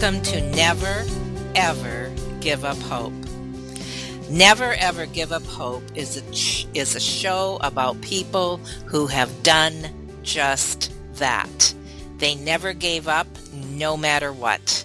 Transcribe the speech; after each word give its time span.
Welcome 0.00 0.22
to 0.22 0.40
Never 0.52 1.04
Ever 1.56 2.14
Give 2.38 2.64
Up 2.64 2.76
Hope. 2.82 3.12
Never 4.30 4.74
Ever 4.74 5.06
Give 5.06 5.32
Up 5.32 5.42
Hope 5.42 5.82
is 5.96 6.16
a, 6.16 6.78
is 6.78 6.94
a 6.94 7.00
show 7.00 7.58
about 7.62 8.00
people 8.00 8.58
who 8.86 9.08
have 9.08 9.42
done 9.42 9.88
just 10.22 10.92
that. 11.14 11.74
They 12.18 12.36
never 12.36 12.74
gave 12.74 13.08
up, 13.08 13.26
no 13.52 13.96
matter 13.96 14.32
what. 14.32 14.84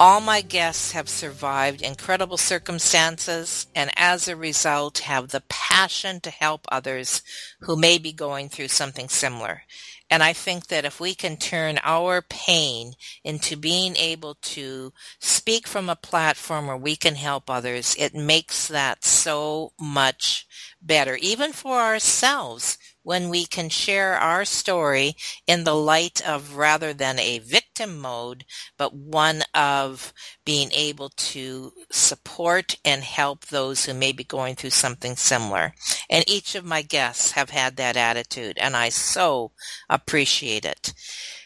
All 0.00 0.20
my 0.20 0.40
guests 0.40 0.90
have 0.90 1.08
survived 1.08 1.80
incredible 1.80 2.36
circumstances 2.36 3.68
and 3.76 3.92
as 3.96 4.26
a 4.26 4.34
result 4.34 4.98
have 4.98 5.28
the 5.28 5.42
passion 5.48 6.18
to 6.22 6.30
help 6.30 6.66
others 6.70 7.22
who 7.60 7.76
may 7.76 7.98
be 7.98 8.12
going 8.12 8.48
through 8.48 8.68
something 8.68 9.08
similar. 9.08 9.62
And 10.10 10.20
I 10.22 10.32
think 10.32 10.66
that 10.66 10.84
if 10.84 10.98
we 10.98 11.14
can 11.14 11.36
turn 11.36 11.78
our 11.84 12.22
pain 12.22 12.94
into 13.22 13.56
being 13.56 13.96
able 13.96 14.34
to 14.42 14.92
speak 15.20 15.68
from 15.68 15.88
a 15.88 15.96
platform 15.96 16.66
where 16.66 16.76
we 16.76 16.96
can 16.96 17.14
help 17.14 17.48
others, 17.48 17.94
it 17.96 18.14
makes 18.16 18.66
that 18.66 19.04
so 19.04 19.72
much 19.80 20.46
better, 20.82 21.16
even 21.16 21.52
for 21.52 21.80
ourselves 21.80 22.78
when 23.04 23.28
we 23.28 23.46
can 23.46 23.68
share 23.68 24.14
our 24.14 24.44
story 24.44 25.14
in 25.46 25.62
the 25.62 25.74
light 25.74 26.26
of 26.26 26.56
rather 26.56 26.92
than 26.92 27.18
a 27.20 27.38
victim 27.38 27.98
mode, 27.98 28.44
but 28.76 28.94
one 28.94 29.42
of 29.54 30.12
being 30.44 30.72
able 30.72 31.10
to 31.10 31.72
support 31.92 32.76
and 32.84 33.04
help 33.04 33.46
those 33.46 33.84
who 33.84 33.94
may 33.94 34.10
be 34.10 34.24
going 34.24 34.56
through 34.56 34.70
something 34.70 35.14
similar. 35.14 35.72
And 36.10 36.28
each 36.28 36.54
of 36.56 36.64
my 36.64 36.82
guests 36.82 37.32
have 37.32 37.50
had 37.50 37.76
that 37.76 37.96
attitude, 37.96 38.58
and 38.58 38.74
I 38.76 38.88
so 38.88 39.52
appreciate 39.88 40.64
it. 40.64 40.92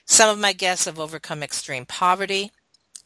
Some 0.06 0.31
of 0.31 0.39
my 0.39 0.55
guests 0.55 0.86
have 0.86 0.98
overcome 0.98 1.42
extreme 1.42 1.84
poverty 1.84 2.53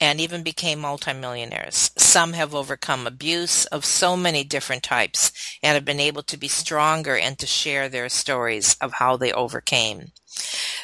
and 0.03 0.21
even 0.21 0.43
became 0.43 0.81
multimillionaires. 0.81 1.93
Some 1.97 2.33
have 2.33 2.57
overcome 2.57 3.07
abuse 3.07 3.67
of 3.67 3.85
so 3.85 4.17
many 4.17 4.43
different 4.43 4.83
types 4.83 5.31
and 5.63 5.77
have 5.77 5.85
been 5.85 6.01
able 6.01 6.25
to 6.25 6.37
be 6.37 6.49
stronger 6.49 7.17
and 7.17 7.39
to 7.39 7.47
share 7.47 7.89
their 7.89 8.09
stories 8.09 8.77
of 8.81 8.95
how 8.95 9.17
they 9.17 9.31
overcame. 9.31 10.11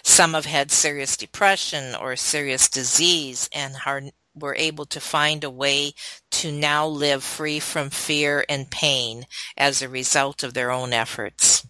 Some 0.04 0.34
have 0.34 0.46
had 0.46 0.70
serious 0.70 1.16
depression 1.16 1.96
or 1.96 2.14
serious 2.14 2.68
disease 2.68 3.50
and 3.52 3.74
are, 3.84 4.02
were 4.36 4.54
able 4.54 4.86
to 4.86 5.00
find 5.00 5.42
a 5.42 5.50
way 5.50 5.94
to 6.30 6.52
now 6.52 6.86
live 6.86 7.24
free 7.24 7.58
from 7.58 7.90
fear 7.90 8.44
and 8.48 8.70
pain 8.70 9.26
as 9.56 9.82
a 9.82 9.88
result 9.88 10.44
of 10.44 10.54
their 10.54 10.70
own 10.70 10.92
efforts. 10.92 11.66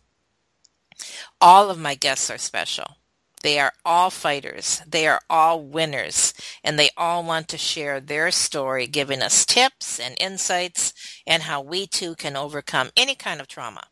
All 1.41 1.71
of 1.71 1.79
my 1.79 1.95
guests 1.95 2.29
are 2.31 2.37
special. 2.37 2.98
They 3.43 3.59
are 3.59 3.73
all 3.85 4.11
fighters. 4.11 4.83
They 4.87 5.07
are 5.07 5.21
all 5.31 5.63
winners. 5.63 6.35
And 6.65 6.79
they 6.79 6.91
all 6.97 7.25
want 7.25 7.49
to 7.49 7.59
share 7.59 8.01
their 8.01 8.31
story, 8.31 8.87
giving 8.87 9.23
us 9.23 9.47
tips 9.47 10.01
and 10.01 10.17
insights 10.21 10.93
and 11.27 11.45
how 11.45 11.61
we 11.63 11.87
too 11.87 12.15
can 12.15 12.37
overcome 12.37 12.91
any 12.97 13.15
kind 13.15 13.41
of 13.41 13.49
trauma. 13.49 13.85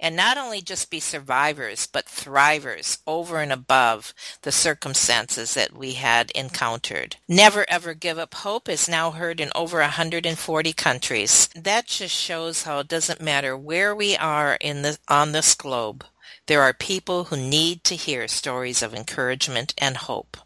And 0.00 0.14
not 0.14 0.38
only 0.38 0.60
just 0.60 0.90
be 0.90 1.00
survivors, 1.00 1.88
but 1.88 2.06
thrivers 2.06 2.98
over 3.06 3.40
and 3.40 3.52
above 3.52 4.14
the 4.42 4.52
circumstances 4.52 5.54
that 5.54 5.76
we 5.76 5.94
had 5.94 6.30
encountered. 6.32 7.16
Never 7.28 7.64
ever 7.68 7.94
give 7.94 8.18
up 8.18 8.34
hope 8.34 8.68
is 8.68 8.88
now 8.88 9.10
heard 9.10 9.40
in 9.40 9.50
over 9.56 9.80
140 9.80 10.72
countries. 10.74 11.48
That 11.56 11.86
just 11.86 12.14
shows 12.14 12.62
how 12.62 12.78
it 12.78 12.88
doesn't 12.88 13.20
matter 13.20 13.56
where 13.56 13.94
we 13.94 14.16
are 14.16 14.56
in 14.60 14.82
the, 14.82 14.98
on 15.08 15.32
this 15.32 15.54
globe. 15.56 16.04
There 16.48 16.62
are 16.62 16.72
people 16.72 17.24
who 17.24 17.36
need 17.36 17.84
to 17.84 17.94
hear 17.94 18.26
stories 18.26 18.82
of 18.82 18.94
encouragement 18.94 19.74
and 19.76 19.98
hope. 19.98 20.38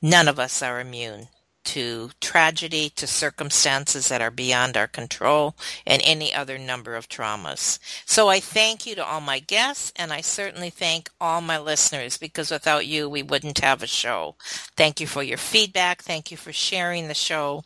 None 0.00 0.26
of 0.26 0.38
us 0.38 0.62
are 0.62 0.80
immune 0.80 1.28
to 1.68 2.08
tragedy, 2.18 2.88
to 2.88 3.06
circumstances 3.06 4.08
that 4.08 4.22
are 4.22 4.30
beyond 4.30 4.74
our 4.74 4.86
control, 4.86 5.54
and 5.86 6.00
any 6.02 6.32
other 6.32 6.56
number 6.56 6.96
of 6.96 7.10
traumas. 7.10 7.78
So 8.06 8.28
I 8.28 8.40
thank 8.40 8.86
you 8.86 8.94
to 8.94 9.04
all 9.04 9.20
my 9.20 9.38
guests, 9.38 9.92
and 9.94 10.10
I 10.10 10.22
certainly 10.22 10.70
thank 10.70 11.10
all 11.20 11.42
my 11.42 11.58
listeners 11.58 12.16
because 12.16 12.50
without 12.50 12.86
you, 12.86 13.06
we 13.06 13.22
wouldn't 13.22 13.58
have 13.58 13.82
a 13.82 13.86
show. 13.86 14.36
Thank 14.78 14.98
you 14.98 15.06
for 15.06 15.22
your 15.22 15.36
feedback. 15.36 16.00
Thank 16.00 16.30
you 16.30 16.38
for 16.38 16.54
sharing 16.54 17.06
the 17.06 17.14
show. 17.14 17.64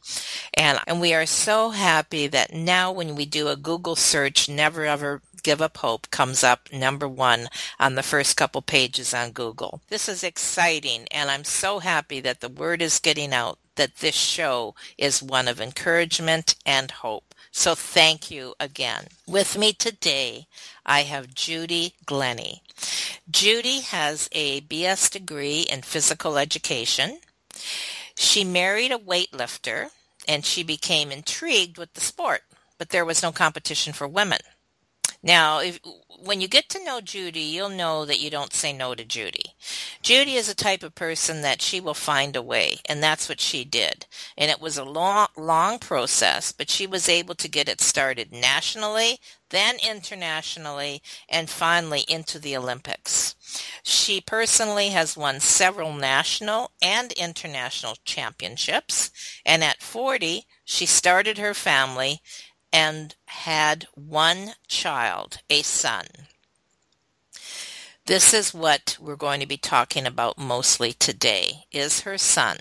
And, 0.55 0.81
and 0.89 1.01
we 1.01 1.15
are 1.15 1.27
so 1.27 1.71
happy 1.71 2.27
that 2.27 2.53
now 2.53 2.91
when 2.91 3.15
we 3.15 3.25
do 3.25 3.47
a 3.47 3.57
Google 3.57 3.95
search, 3.95 4.49
never 4.49 4.85
ever 4.85 5.23
Give 5.43 5.61
Up 5.61 5.79
Hope 5.79 6.11
comes 6.11 6.45
up 6.45 6.73
number 6.73 7.09
one 7.09 7.49
on 7.81 7.95
the 7.95 8.03
first 8.03 8.37
couple 8.37 8.63
pages 8.63 9.13
on 9.13 9.33
Google. 9.33 9.81
This 9.89 10.09
is 10.09 10.23
exciting, 10.23 11.07
and 11.11 11.31
I'm 11.31 11.45
so 11.45 11.81
happy 11.81 12.21
that 12.21 12.41
the 12.41 12.49
word 12.49 12.81
is 12.81 12.99
getting 12.99 13.33
out 13.33 13.59
that 13.77 13.97
this 13.97 14.15
show 14.15 14.75
is 14.99 15.23
one 15.23 15.49
of 15.49 15.61
encouragement 15.61 16.55
and 16.65 16.91
hope. 16.91 17.35
So 17.51 17.75
thank 17.75 18.31
you 18.31 18.55
again. 18.61 19.07
With 19.27 19.59
me 19.59 19.73
today, 19.73 20.47
I 20.87 21.03
have 21.03 21.35
Judy 21.35 21.95
Glenney. 22.07 22.61
Judy 23.31 23.81
has 23.81 24.29
a 24.33 24.61
BS 24.63 25.11
degree 25.11 25.67
in 25.71 25.83
physical 25.83 26.39
education. 26.39 27.19
She 28.15 28.45
married 28.45 28.93
a 28.93 28.99
weightlifter 28.99 29.91
and 30.27 30.45
she 30.45 30.63
became 30.63 31.11
intrigued 31.11 31.79
with 31.79 31.95
the 31.95 32.01
sport, 32.01 32.43
but 32.79 32.91
there 32.91 33.05
was 33.05 33.23
no 33.23 33.33
competition 33.33 33.93
for 33.93 34.09
women. 34.09 34.39
Now, 35.23 35.61
if, 35.61 35.79
when 36.25 36.41
you 36.41 36.49
get 36.49 36.69
to 36.71 36.85
know 36.85 37.01
Judy, 37.01 37.41
you'll 37.41 37.69
know 37.69 38.05
that 38.05 38.21
you 38.21 38.29
don't 38.29 38.53
say 38.53 38.73
no 38.73 38.95
to 38.95 39.05
Judy. 39.05 39.55
Judy 40.03 40.35
is 40.35 40.49
a 40.49 40.55
type 40.55 40.83
of 40.83 40.97
person 40.97 41.43
that 41.43 41.63
she 41.63 41.81
will 41.81 41.95
find 41.95 42.35
a 42.35 42.43
way, 42.43 42.79
and 42.89 43.03
that's 43.03 43.29
what 43.29 43.41
she 43.41 43.65
did. 43.65 44.07
And 44.37 44.51
it 44.51 44.61
was 44.61 44.77
a 44.77 44.85
long, 44.85 45.29
long 45.37 45.79
process, 45.79 46.51
but 46.51 46.71
she 46.71 46.87
was 46.87 47.09
able 47.09 47.37
to 47.37 47.49
get 47.49 47.69
it 47.69 47.81
started 47.81 48.33
nationally, 48.33 49.19
then 49.51 49.77
internationally, 49.87 51.03
and 51.29 51.49
finally 51.49 52.05
into 52.09 52.39
the 52.41 52.57
Olympics. 52.57 53.37
She 53.85 54.21
personally 54.21 54.89
has 54.89 55.17
won 55.17 55.39
several 55.41 55.93
national 55.93 56.73
and 56.83 57.13
international 57.13 57.97
championships, 58.05 59.11
and 59.45 59.63
at 59.63 59.83
40, 59.83 60.47
she 60.65 60.87
started 60.87 61.39
her 61.39 61.55
family 61.55 62.23
and 62.73 63.15
had 63.27 63.87
one 63.95 64.53
child, 64.69 65.39
a 65.51 65.63
son. 65.63 66.07
This 68.07 68.35
is 68.35 68.53
what 68.53 68.97
we're 69.01 69.17
going 69.17 69.41
to 69.41 69.47
be 69.47 69.57
talking 69.57 70.07
about 70.07 70.37
mostly 70.39 70.93
today 70.93 71.67
is 71.71 72.01
her 72.01 72.19
son. 72.19 72.59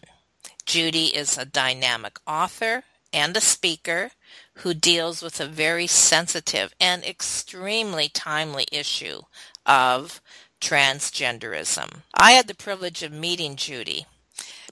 Judy 0.65 1.07
is 1.07 1.37
a 1.37 1.45
dynamic 1.45 2.19
author 2.27 2.83
and 3.11 3.35
a 3.35 3.41
speaker 3.41 4.11
who 4.55 4.73
deals 4.73 5.21
with 5.21 5.39
a 5.39 5.47
very 5.47 5.87
sensitive 5.87 6.73
and 6.79 7.03
extremely 7.03 8.07
timely 8.07 8.67
issue 8.71 9.21
of 9.65 10.21
transgenderism. 10.61 12.01
I 12.13 12.33
had 12.33 12.47
the 12.47 12.55
privilege 12.55 13.01
of 13.01 13.11
meeting 13.11 13.55
Judy 13.55 14.05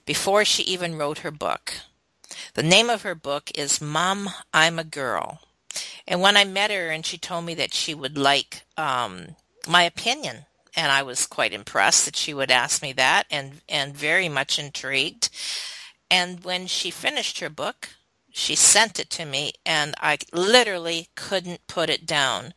before 0.06 0.44
she 0.44 0.62
even 0.62 0.96
wrote 0.96 1.18
her 1.18 1.30
book. 1.32 1.74
The 2.54 2.62
name 2.62 2.90
of 2.90 3.02
her 3.02 3.14
book 3.14 3.50
is 3.54 3.80
Mom, 3.80 4.30
I'm 4.52 4.78
a 4.78 4.84
Girl. 4.84 5.40
And 6.06 6.20
when 6.20 6.36
I 6.36 6.44
met 6.44 6.70
her 6.70 6.90
and 6.90 7.06
she 7.06 7.18
told 7.18 7.44
me 7.44 7.54
that 7.54 7.74
she 7.74 7.94
would 7.94 8.18
like 8.18 8.62
um, 8.76 9.36
my 9.68 9.82
opinion, 9.82 10.46
and 10.76 10.90
I 10.92 11.02
was 11.02 11.26
quite 11.26 11.52
impressed 11.52 12.04
that 12.04 12.16
she 12.16 12.34
would 12.34 12.50
ask 12.50 12.82
me 12.82 12.92
that 12.94 13.26
and, 13.30 13.60
and 13.68 13.94
very 13.96 14.28
much 14.28 14.58
intrigued. 14.58 15.28
And 16.10 16.44
when 16.44 16.66
she 16.66 16.90
finished 16.90 17.40
her 17.40 17.50
book, 17.50 17.90
she 18.32 18.54
sent 18.54 18.98
it 19.00 19.10
to 19.10 19.24
me 19.24 19.52
and 19.66 19.94
I 20.00 20.18
literally 20.32 21.08
couldn't 21.14 21.66
put 21.66 21.90
it 21.90 22.06
down. 22.06 22.54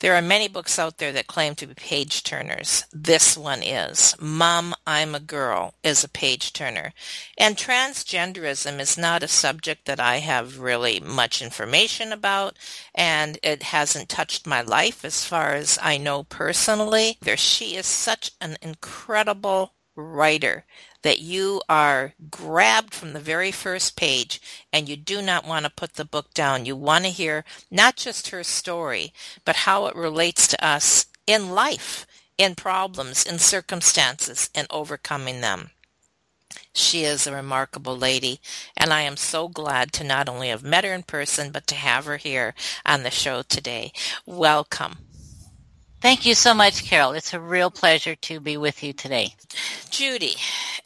There 0.00 0.14
are 0.14 0.22
many 0.22 0.48
books 0.48 0.78
out 0.78 0.98
there 0.98 1.12
that 1.12 1.26
claim 1.26 1.54
to 1.56 1.66
be 1.66 1.74
page 1.74 2.22
turners. 2.22 2.84
This 2.92 3.36
one 3.36 3.62
is. 3.62 4.14
Mom, 4.20 4.74
I'm 4.86 5.14
a 5.14 5.20
Girl 5.20 5.74
is 5.82 6.04
a 6.04 6.08
page 6.08 6.52
turner. 6.52 6.92
And 7.38 7.56
transgenderism 7.56 8.78
is 8.78 8.98
not 8.98 9.22
a 9.22 9.28
subject 9.28 9.86
that 9.86 9.98
I 9.98 10.16
have 10.18 10.58
really 10.58 11.00
much 11.00 11.40
information 11.40 12.12
about, 12.12 12.58
and 12.94 13.38
it 13.42 13.62
hasn't 13.64 14.08
touched 14.08 14.46
my 14.46 14.60
life 14.60 15.04
as 15.04 15.24
far 15.24 15.54
as 15.54 15.78
I 15.80 15.96
know 15.96 16.24
personally. 16.24 17.18
There, 17.22 17.36
she 17.36 17.76
is 17.76 17.86
such 17.86 18.32
an 18.40 18.56
incredible 18.60 19.72
writer 19.96 20.64
that 21.02 21.20
you 21.20 21.62
are 21.68 22.14
grabbed 22.30 22.94
from 22.94 23.12
the 23.12 23.20
very 23.20 23.52
first 23.52 23.96
page 23.96 24.40
and 24.72 24.88
you 24.88 24.96
do 24.96 25.22
not 25.22 25.46
want 25.46 25.64
to 25.66 25.70
put 25.72 25.94
the 25.94 26.04
book 26.04 26.34
down. 26.34 26.66
You 26.66 26.76
want 26.76 27.04
to 27.04 27.10
hear 27.10 27.44
not 27.70 27.96
just 27.96 28.28
her 28.30 28.44
story, 28.44 29.12
but 29.44 29.56
how 29.56 29.86
it 29.86 29.96
relates 29.96 30.46
to 30.48 30.66
us 30.66 31.06
in 31.26 31.50
life, 31.50 32.06
in 32.38 32.54
problems, 32.54 33.24
in 33.24 33.38
circumstances, 33.38 34.50
and 34.54 34.66
overcoming 34.70 35.40
them. 35.40 35.70
She 36.74 37.04
is 37.04 37.26
a 37.26 37.32
remarkable 37.34 37.96
lady, 37.96 38.40
and 38.76 38.92
I 38.92 39.02
am 39.02 39.16
so 39.16 39.48
glad 39.48 39.92
to 39.94 40.04
not 40.04 40.28
only 40.28 40.48
have 40.48 40.62
met 40.62 40.84
her 40.84 40.94
in 40.94 41.02
person, 41.04 41.50
but 41.50 41.66
to 41.68 41.74
have 41.74 42.04
her 42.06 42.18
here 42.18 42.54
on 42.84 43.02
the 43.02 43.10
show 43.10 43.42
today. 43.42 43.92
Welcome. 44.26 45.05
Thank 46.00 46.26
you 46.26 46.34
so 46.36 46.54
much, 46.54 46.84
Carol. 46.84 47.12
It's 47.12 47.34
a 47.34 47.40
real 47.40 47.72
pleasure 47.72 48.14
to 48.14 48.40
be 48.40 48.56
with 48.56 48.84
you 48.84 48.92
today. 48.92 49.34
Judy, 49.90 50.34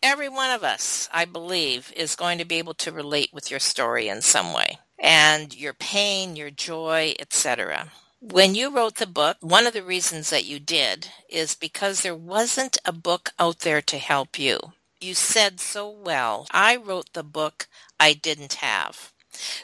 every 0.02 0.30
one 0.30 0.50
of 0.50 0.64
us, 0.64 1.08
I 1.12 1.26
believe, 1.26 1.92
is 1.96 2.16
going 2.16 2.38
to 2.38 2.46
be 2.46 2.56
able 2.56 2.74
to 2.74 2.92
relate 2.92 3.30
with 3.32 3.50
your 3.50 3.60
story 3.60 4.08
in 4.08 4.22
some 4.22 4.54
way 4.54 4.78
and 4.98 5.54
your 5.54 5.74
pain, 5.74 6.36
your 6.36 6.50
joy, 6.50 7.14
etc. 7.20 7.92
When 8.20 8.54
you 8.54 8.74
wrote 8.74 8.96
the 8.96 9.06
book, 9.06 9.36
one 9.42 9.66
of 9.66 9.74
the 9.74 9.84
reasons 9.84 10.30
that 10.30 10.46
you 10.46 10.60
did 10.60 11.08
is 11.28 11.56
because 11.56 12.02
there 12.02 12.16
wasn't 12.16 12.78
a 12.86 12.92
book 12.92 13.32
out 13.38 13.60
there 13.60 13.82
to 13.82 13.98
help 13.98 14.38
you. 14.38 14.58
You 15.00 15.14
said 15.14 15.60
so 15.60 15.90
well, 15.90 16.46
I 16.52 16.76
wrote 16.76 17.12
the 17.14 17.24
book 17.24 17.68
I 18.00 18.14
didn't 18.14 18.54
have. 18.54 19.12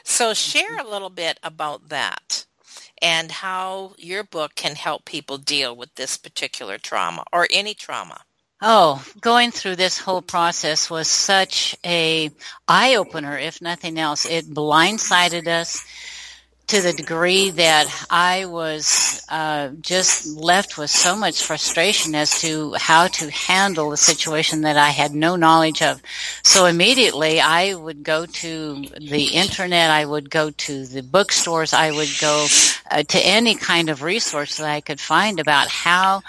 So 0.03 0.33
share 0.35 0.77
a 0.79 0.87
little 0.89 1.11
bit 1.11 1.39
about 1.43 1.89
that 1.89 2.46
and 3.01 3.31
how 3.31 3.93
your 3.97 4.23
book 4.23 4.55
can 4.55 4.75
help 4.75 5.05
people 5.05 5.37
deal 5.37 5.75
with 5.75 5.93
this 5.95 6.17
particular 6.17 6.77
trauma 6.77 7.23
or 7.31 7.47
any 7.51 7.73
trauma. 7.73 8.21
Oh, 8.61 9.05
going 9.21 9.51
through 9.51 9.75
this 9.75 9.99
whole 9.99 10.23
process 10.23 10.89
was 10.89 11.07
such 11.07 11.75
a 11.85 12.31
eye 12.67 12.95
opener, 12.95 13.37
if 13.37 13.61
nothing 13.61 13.99
else. 13.99 14.25
It 14.25 14.45
blindsided 14.47 15.47
us 15.47 15.85
to 16.67 16.81
the 16.81 16.91
degree 16.91 17.49
that 17.51 17.87
I 18.09 18.45
was 18.45 19.23
uh, 19.29 19.69
just 19.79 20.27
left 20.27 20.77
with 20.77 20.89
so 20.89 21.15
much 21.15 21.41
frustration 21.41 22.13
as 22.13 22.41
to 22.41 22.73
how 22.77 23.07
to 23.07 23.31
handle 23.31 23.89
the 23.89 23.97
situation 23.97 24.61
that 24.61 24.75
I 24.75 24.89
had 24.89 25.13
no 25.13 25.37
knowledge 25.37 25.81
of. 25.81 26.01
So 26.43 26.65
immediately 26.65 27.39
I 27.39 27.73
would 27.73 28.03
go 28.03 28.25
to 28.25 28.85
the 28.99 29.29
internet, 29.33 29.91
I 29.91 30.05
would 30.05 30.29
go 30.29 30.49
to 30.49 30.85
the 30.85 31.03
bookstores, 31.03 31.71
I 31.71 31.91
would 31.91 32.09
go 32.19 32.47
uh, 32.91 33.03
to 33.03 33.19
any 33.25 33.55
kind 33.55 33.89
of 33.89 34.03
resource 34.03 34.57
that 34.57 34.67
I 34.67 34.81
could 34.81 34.99
find 34.99 35.39
about 35.39 35.69
how 35.69 36.21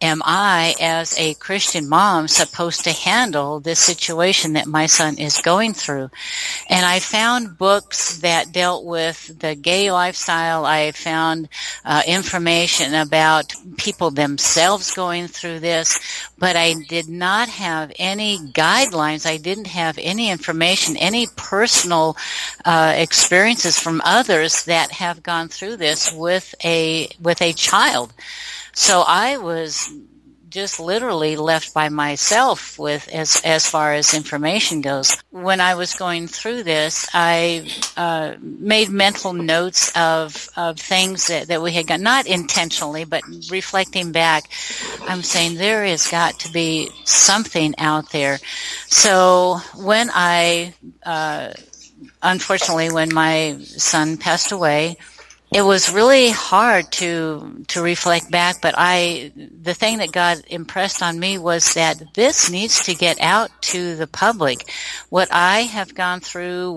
am 0.00 0.22
I, 0.24 0.74
as 0.80 1.18
a 1.18 1.34
Christian 1.34 1.88
mom, 1.88 2.28
supposed 2.28 2.84
to 2.84 2.92
handle 2.92 3.60
this 3.60 3.80
situation 3.80 4.52
that 4.52 4.66
my 4.66 4.86
son 4.86 5.18
is 5.18 5.40
going 5.40 5.72
through? 5.72 6.10
And 6.68 6.84
I 6.84 7.00
found 7.00 7.58
books 7.58 8.18
that 8.18 8.52
dealt 8.52 8.84
with 8.84 9.38
the 9.38 9.54
gay 9.54 9.90
lifestyle. 9.90 10.64
I 10.64 10.92
found 10.92 11.48
uh, 11.84 12.02
information 12.06 12.94
about 12.94 13.54
people 13.78 14.10
themselves 14.10 14.92
going 14.92 15.28
through 15.28 15.60
this, 15.60 15.98
but 16.38 16.56
I 16.56 16.74
did 16.88 17.08
not 17.08 17.48
have 17.48 17.92
any 17.98 18.38
guidelines. 18.38 19.26
I 19.26 19.38
didn't 19.38 19.68
have 19.68 19.98
any 20.00 20.30
information, 20.30 20.96
any 20.96 21.26
personal 21.36 22.16
uh, 22.64 22.92
experiences 22.96 23.78
from 23.78 24.02
others 24.04 24.64
that 24.64 24.92
have 24.92 25.22
gone 25.22 25.48
through 25.48 25.76
this 25.76 26.12
with 26.12 26.54
a 26.64 27.08
with 27.20 27.40
a 27.40 27.52
child. 27.52 28.12
So 28.76 29.02
I 29.06 29.38
was 29.38 29.90
just 30.50 30.78
literally 30.78 31.34
left 31.34 31.72
by 31.72 31.88
myself 31.88 32.78
with 32.78 33.08
as 33.08 33.40
as 33.42 33.68
far 33.68 33.94
as 33.94 34.12
information 34.12 34.82
goes. 34.82 35.16
When 35.30 35.62
I 35.62 35.74
was 35.74 35.94
going 35.94 36.28
through 36.28 36.62
this, 36.62 37.08
I 37.14 37.68
uh, 37.96 38.34
made 38.38 38.90
mental 38.90 39.32
notes 39.32 39.90
of 39.96 40.48
of 40.56 40.78
things 40.78 41.28
that, 41.28 41.48
that 41.48 41.62
we 41.62 41.72
had 41.72 41.86
got 41.86 42.00
not 42.00 42.26
intentionally, 42.26 43.04
but 43.04 43.22
reflecting 43.50 44.12
back, 44.12 44.44
I'm 45.08 45.22
saying 45.22 45.54
there 45.56 45.84
has 45.86 46.08
got 46.08 46.38
to 46.40 46.52
be 46.52 46.90
something 47.04 47.74
out 47.78 48.10
there. 48.12 48.38
So 48.88 49.56
when 49.74 50.10
I 50.12 50.74
uh, 51.02 51.54
unfortunately 52.22 52.90
when 52.90 53.12
my 53.12 53.58
son 53.62 54.18
passed 54.18 54.52
away 54.52 54.96
it 55.52 55.62
was 55.62 55.92
really 55.92 56.30
hard 56.30 56.90
to 56.90 57.64
to 57.68 57.80
reflect 57.80 58.30
back 58.30 58.60
but 58.60 58.74
i 58.76 59.30
the 59.36 59.74
thing 59.74 59.98
that 59.98 60.12
god 60.12 60.42
impressed 60.48 61.02
on 61.02 61.18
me 61.18 61.38
was 61.38 61.74
that 61.74 62.02
this 62.14 62.50
needs 62.50 62.84
to 62.84 62.94
get 62.94 63.20
out 63.20 63.50
to 63.60 63.94
the 63.96 64.06
public 64.06 64.68
what 65.08 65.28
i 65.30 65.60
have 65.60 65.94
gone 65.94 66.20
through 66.20 66.76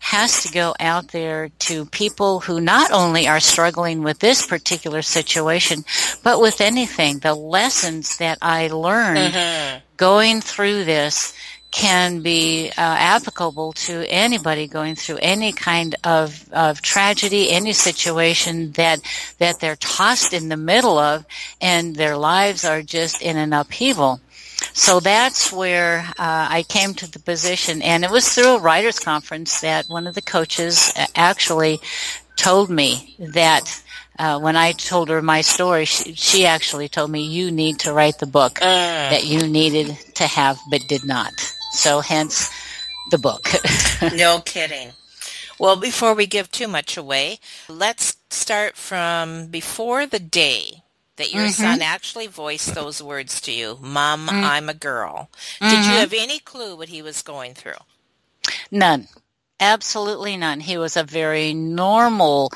has 0.00 0.42
to 0.42 0.52
go 0.52 0.74
out 0.80 1.08
there 1.08 1.50
to 1.58 1.84
people 1.86 2.40
who 2.40 2.60
not 2.60 2.90
only 2.90 3.28
are 3.28 3.40
struggling 3.40 4.02
with 4.02 4.18
this 4.18 4.46
particular 4.46 5.02
situation 5.02 5.84
but 6.22 6.40
with 6.40 6.60
anything 6.60 7.18
the 7.18 7.34
lessons 7.34 8.16
that 8.16 8.38
i 8.40 8.68
learned 8.68 9.34
mm-hmm. 9.34 9.78
going 9.96 10.40
through 10.40 10.84
this 10.84 11.34
can 11.76 12.22
be 12.22 12.70
uh, 12.70 12.72
applicable 12.78 13.70
to 13.74 14.10
anybody 14.10 14.66
going 14.66 14.94
through 14.94 15.18
any 15.20 15.52
kind 15.52 15.94
of, 16.04 16.50
of 16.50 16.80
tragedy, 16.80 17.50
any 17.50 17.74
situation 17.74 18.72
that 18.72 18.98
that 19.36 19.60
they're 19.60 19.76
tossed 19.76 20.32
in 20.32 20.48
the 20.48 20.56
middle 20.56 20.96
of, 20.96 21.26
and 21.60 21.94
their 21.94 22.16
lives 22.16 22.64
are 22.64 22.80
just 22.80 23.20
in 23.20 23.36
an 23.36 23.52
upheaval. 23.52 24.18
So 24.72 25.00
that's 25.00 25.52
where 25.52 25.98
uh, 26.18 26.48
I 26.48 26.64
came 26.66 26.94
to 26.94 27.10
the 27.10 27.18
position, 27.18 27.82
and 27.82 28.04
it 28.04 28.10
was 28.10 28.26
through 28.26 28.56
a 28.56 28.58
writers' 28.58 28.98
conference 28.98 29.60
that 29.60 29.84
one 29.88 30.06
of 30.06 30.14
the 30.14 30.22
coaches 30.22 30.94
actually 31.14 31.78
told 32.36 32.70
me 32.70 33.14
that 33.18 33.82
uh, 34.18 34.40
when 34.40 34.56
I 34.56 34.72
told 34.72 35.10
her 35.10 35.20
my 35.20 35.42
story, 35.42 35.84
she, 35.84 36.14
she, 36.14 36.46
actually 36.46 36.88
told 36.88 37.10
me, 37.10 37.20
"You 37.20 37.50
need 37.50 37.80
to 37.80 37.92
write 37.92 38.18
the 38.18 38.26
book 38.26 38.62
uh. 38.62 39.10
that 39.10 39.26
you 39.26 39.46
needed 39.46 39.88
to 40.14 40.26
have 40.26 40.58
but 40.70 40.80
did 40.88 41.04
not." 41.04 41.34
So 41.72 42.00
hence 42.00 42.50
the 43.10 43.18
book. 43.18 43.48
no 44.14 44.40
kidding. 44.40 44.92
Well, 45.58 45.76
before 45.76 46.14
we 46.14 46.26
give 46.26 46.50
too 46.50 46.68
much 46.68 46.96
away, 46.96 47.38
let's 47.68 48.16
start 48.30 48.76
from 48.76 49.46
before 49.46 50.06
the 50.06 50.18
day 50.18 50.82
that 51.16 51.32
your 51.32 51.44
mm-hmm. 51.44 51.62
son 51.62 51.82
actually 51.82 52.26
voiced 52.26 52.74
those 52.74 53.02
words 53.02 53.40
to 53.42 53.52
you 53.52 53.78
Mom, 53.80 54.26
mm-hmm. 54.26 54.44
I'm 54.44 54.68
a 54.68 54.74
girl. 54.74 55.30
Did 55.60 55.70
you 55.70 55.78
mm-hmm. 55.78 55.90
have 55.90 56.12
any 56.12 56.38
clue 56.38 56.76
what 56.76 56.88
he 56.88 57.02
was 57.02 57.22
going 57.22 57.54
through? 57.54 57.80
None. 58.70 59.08
Absolutely 59.58 60.36
none. 60.36 60.60
He 60.60 60.76
was 60.76 60.98
a 60.98 61.02
very 61.02 61.54
normal 61.54 62.50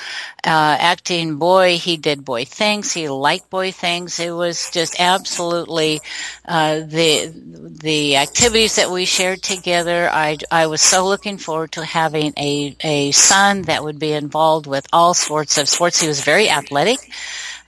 uh, 0.45 0.76
acting 0.78 1.37
boy. 1.37 1.78
He 1.78 1.97
did 1.97 2.26
boy 2.26 2.45
things. 2.45 2.92
He 2.92 3.09
liked 3.09 3.49
boy 3.49 3.73
things. 3.73 4.21
It 4.21 4.33
was 4.33 4.71
just 4.71 5.00
absolutely 5.00 6.02
uh, 6.45 6.80
the 6.80 7.33
the 7.35 8.16
activities 8.16 8.76
that 8.76 8.90
we 8.90 9.07
shared 9.07 9.42
together. 9.42 10.11
I 10.12 10.37
I 10.50 10.66
was 10.66 10.83
so 10.83 11.07
looking 11.07 11.38
forward 11.38 11.73
to 11.73 11.85
having 11.87 12.35
a 12.37 12.76
a 12.85 13.12
son 13.12 13.62
that 13.62 13.83
would 13.83 13.99
be 13.99 14.12
involved 14.12 14.66
with 14.66 14.87
all 14.92 15.14
sorts 15.14 15.57
of 15.57 15.71
sports. 15.71 16.02
He 16.02 16.09
was 16.09 16.21
very 16.21 16.50
athletic. 16.50 16.99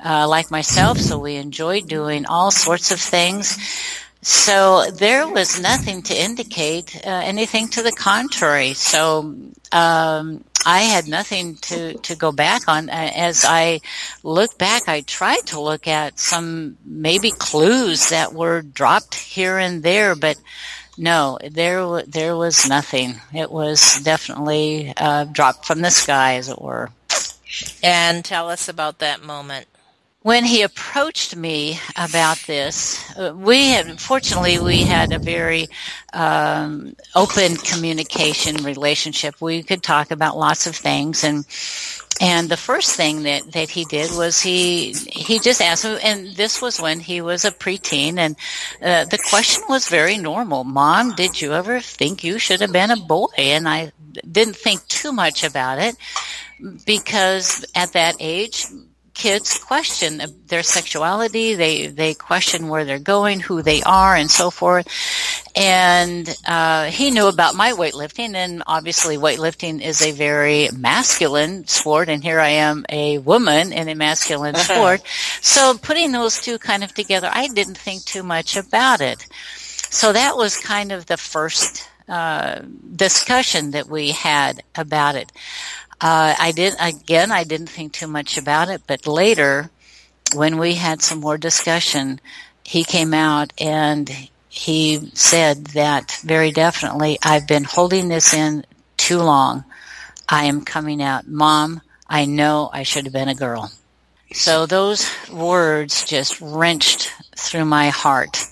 Uh, 0.04 0.26
like 0.28 0.50
myself, 0.50 0.98
so 0.98 1.16
we 1.16 1.36
enjoyed 1.36 1.86
doing 1.86 2.26
all 2.26 2.50
sorts 2.50 2.90
of 2.90 2.98
things. 3.00 3.56
So 4.22 4.88
there 4.88 5.26
was 5.26 5.60
nothing 5.60 6.02
to 6.02 6.14
indicate 6.14 6.96
uh, 7.04 7.10
anything 7.10 7.66
to 7.70 7.82
the 7.82 7.90
contrary. 7.90 8.74
So 8.74 9.34
um, 9.72 10.44
I 10.64 10.82
had 10.82 11.08
nothing 11.08 11.56
to, 11.62 11.94
to 11.94 12.14
go 12.14 12.30
back 12.30 12.68
on. 12.68 12.88
As 12.88 13.44
I 13.44 13.80
look 14.22 14.56
back, 14.58 14.86
I 14.86 15.00
tried 15.00 15.46
to 15.46 15.60
look 15.60 15.88
at 15.88 16.20
some 16.20 16.76
maybe 16.84 17.32
clues 17.32 18.10
that 18.10 18.32
were 18.32 18.62
dropped 18.62 19.16
here 19.16 19.58
and 19.58 19.82
there, 19.82 20.14
but 20.14 20.40
no, 20.96 21.38
there 21.42 22.02
there 22.02 22.36
was 22.36 22.68
nothing. 22.68 23.16
It 23.34 23.50
was 23.50 24.00
definitely 24.02 24.92
uh, 24.96 25.24
dropped 25.24 25.64
from 25.64 25.80
the 25.80 25.90
sky, 25.90 26.34
as 26.36 26.48
it 26.48 26.60
were. 26.60 26.90
And 27.82 28.24
tell 28.24 28.48
us 28.50 28.68
about 28.68 29.00
that 29.00 29.22
moment. 29.22 29.66
When 30.22 30.44
he 30.44 30.62
approached 30.62 31.34
me 31.34 31.80
about 31.96 32.38
this, 32.46 33.02
uh, 33.16 33.34
we 33.36 33.68
had, 33.70 34.00
fortunately, 34.00 34.58
we 34.58 34.82
had 34.82 35.12
a 35.12 35.18
very 35.18 35.68
um, 36.12 36.94
open 37.14 37.56
communication 37.56 38.56
relationship. 38.62 39.40
We 39.40 39.62
could 39.62 39.82
talk 39.82 40.10
about 40.12 40.36
lots 40.36 40.66
of 40.66 40.76
things, 40.76 41.24
and 41.24 41.44
and 42.20 42.48
the 42.48 42.56
first 42.56 42.94
thing 42.94 43.24
that, 43.24 43.50
that 43.52 43.68
he 43.70 43.84
did 43.84 44.12
was 44.12 44.40
he 44.40 44.92
he 44.92 45.40
just 45.40 45.60
asked 45.60 45.84
me, 45.84 45.98
and 46.04 46.36
this 46.36 46.62
was 46.62 46.80
when 46.80 47.00
he 47.00 47.20
was 47.20 47.44
a 47.44 47.50
preteen, 47.50 48.18
and 48.18 48.36
uh, 48.80 49.06
the 49.06 49.18
question 49.18 49.64
was 49.68 49.88
very 49.88 50.18
normal. 50.18 50.62
Mom, 50.62 51.14
did 51.16 51.40
you 51.40 51.52
ever 51.52 51.80
think 51.80 52.22
you 52.22 52.38
should 52.38 52.60
have 52.60 52.72
been 52.72 52.92
a 52.92 52.96
boy? 52.96 53.26
And 53.36 53.68
I 53.68 53.90
didn't 54.30 54.56
think 54.56 54.86
too 54.86 55.12
much 55.12 55.42
about 55.42 55.80
it 55.80 55.96
because 56.86 57.64
at 57.74 57.94
that 57.94 58.14
age, 58.20 58.66
kids 59.14 59.58
question 59.58 60.22
their 60.46 60.62
sexuality. 60.62 61.54
They 61.54 61.86
they 61.86 62.14
question 62.14 62.68
where 62.68 62.84
they're 62.84 62.98
going, 62.98 63.40
who 63.40 63.62
they 63.62 63.82
are, 63.82 64.16
and 64.16 64.30
so 64.30 64.50
forth. 64.50 64.88
And 65.54 66.34
uh, 66.46 66.86
he 66.86 67.10
knew 67.10 67.26
about 67.26 67.54
my 67.54 67.72
weightlifting, 67.72 68.34
and 68.34 68.62
obviously, 68.66 69.18
weightlifting 69.18 69.80
is 69.82 70.00
a 70.00 70.12
very 70.12 70.68
masculine 70.76 71.66
sport. 71.66 72.08
And 72.08 72.22
here 72.22 72.40
I 72.40 72.48
am, 72.48 72.86
a 72.88 73.18
woman 73.18 73.72
in 73.72 73.88
a 73.88 73.94
masculine 73.94 74.54
sport. 74.54 75.02
So 75.40 75.76
putting 75.76 76.12
those 76.12 76.40
two 76.40 76.58
kind 76.58 76.82
of 76.82 76.94
together, 76.94 77.28
I 77.30 77.48
didn't 77.48 77.76
think 77.76 78.04
too 78.04 78.22
much 78.22 78.56
about 78.56 79.00
it. 79.00 79.26
So 79.90 80.12
that 80.12 80.36
was 80.36 80.56
kind 80.56 80.90
of 80.90 81.04
the 81.04 81.18
first 81.18 81.86
uh, 82.08 82.60
discussion 82.96 83.72
that 83.72 83.88
we 83.88 84.10
had 84.10 84.62
about 84.74 85.16
it. 85.16 85.30
Uh, 86.02 86.34
I 86.36 86.50
did 86.50 86.74
again. 86.80 87.30
I 87.30 87.44
didn't 87.44 87.68
think 87.68 87.92
too 87.92 88.08
much 88.08 88.36
about 88.36 88.68
it, 88.68 88.82
but 88.88 89.06
later, 89.06 89.70
when 90.34 90.58
we 90.58 90.74
had 90.74 91.00
some 91.00 91.20
more 91.20 91.38
discussion, 91.38 92.20
he 92.64 92.82
came 92.82 93.14
out 93.14 93.52
and 93.60 94.10
he 94.48 95.10
said 95.14 95.66
that 95.68 96.18
very 96.24 96.50
definitely, 96.50 97.18
I've 97.22 97.46
been 97.46 97.64
holding 97.64 98.08
this 98.08 98.34
in 98.34 98.66
too 98.96 99.18
long. 99.18 99.64
I 100.28 100.46
am 100.46 100.64
coming 100.64 101.02
out, 101.02 101.28
Mom. 101.28 101.80
I 102.08 102.24
know 102.24 102.68
I 102.72 102.82
should 102.82 103.04
have 103.04 103.12
been 103.12 103.28
a 103.28 103.34
girl. 103.34 103.70
So 104.32 104.66
those 104.66 105.08
words 105.30 106.04
just 106.04 106.40
wrenched 106.40 107.12
through 107.36 107.66
my 107.66 107.90
heart. 107.90 108.44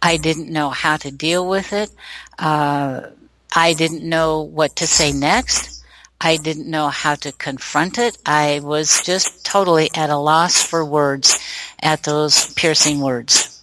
I 0.00 0.16
didn't 0.16 0.50
know 0.50 0.70
how 0.70 0.96
to 0.98 1.10
deal 1.10 1.48
with 1.48 1.72
it. 1.72 1.90
Uh, 2.38 3.08
I 3.54 3.74
didn't 3.74 4.08
know 4.08 4.42
what 4.42 4.76
to 4.76 4.86
say 4.86 5.12
next. 5.12 5.73
I 6.20 6.36
didn't 6.36 6.70
know 6.70 6.88
how 6.88 7.16
to 7.16 7.32
confront 7.32 7.98
it. 7.98 8.16
I 8.24 8.60
was 8.62 9.02
just 9.02 9.44
totally 9.44 9.90
at 9.94 10.10
a 10.10 10.16
loss 10.16 10.62
for 10.62 10.84
words 10.84 11.38
at 11.80 12.02
those 12.02 12.52
piercing 12.54 13.00
words. 13.00 13.62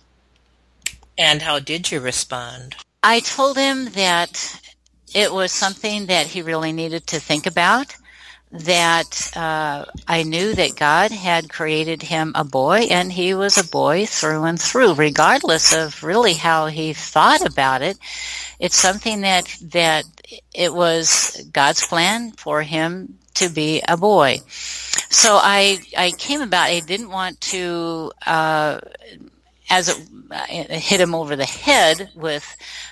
And 1.18 1.42
how 1.42 1.60
did 1.60 1.92
you 1.92 2.00
respond? 2.00 2.76
I 3.04 3.20
told 3.20 3.58
him 3.58 3.86
that 3.94 4.60
it 5.14 5.32
was 5.34 5.52
something 5.52 6.06
that 6.06 6.28
he 6.28 6.42
really 6.42 6.72
needed 6.72 7.08
to 7.08 7.20
think 7.20 7.46
about. 7.46 7.96
That 8.52 9.32
uh, 9.36 9.86
I 10.08 10.24
knew 10.24 10.54
that 10.54 10.76
God 10.76 11.12
had 11.12 11.50
created 11.50 12.02
him 12.02 12.34
a 12.36 12.44
boy, 12.44 12.88
and 12.92 13.10
he 13.10 13.34
was 13.34 13.58
a 13.58 13.68
boy 13.68 14.06
through 14.06 14.44
and 14.44 14.62
through, 14.62 14.96
regardless 14.96 15.74
of 15.74 16.04
really 16.04 16.34
how 16.34 16.68
he 16.68 16.92
thought 16.92 17.46
about 17.46 17.82
it. 17.82 17.98
It's 18.62 18.78
something 18.78 19.22
that 19.22 19.48
that 19.74 20.06
it 20.54 20.72
was 20.72 21.44
God's 21.52 21.86
plan 21.86 22.32
for 22.34 22.62
him 22.62 23.18
to 23.34 23.50
be 23.50 23.82
a 23.88 23.98
boy. 23.98 24.38
So 25.10 25.40
I 25.42 25.80
I 25.98 26.12
came 26.12 26.42
about. 26.42 26.70
I 26.70 26.80
didn't 26.80 27.10
want 27.10 27.42
to. 27.42 28.12
Uh, 28.26 28.80
as 29.72 29.88
it, 29.88 29.98
it 30.50 30.70
hit 30.70 31.00
him 31.00 31.16
over 31.16 31.36
the 31.36 31.46
head 31.46 32.12
with 32.14 32.46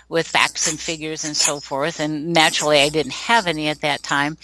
with 0.07 0.27
facts 0.27 0.67
and 0.67 0.79
figures 0.79 1.25
and 1.25 1.35
so 1.35 1.59
forth 1.59 1.99
and 1.99 2.31
naturally 2.33 2.79
I 2.79 2.89
didn't 2.89 3.13
have 3.13 3.47
any 3.47 3.67
at 3.67 3.81
that 3.81 4.01
time 4.01 4.37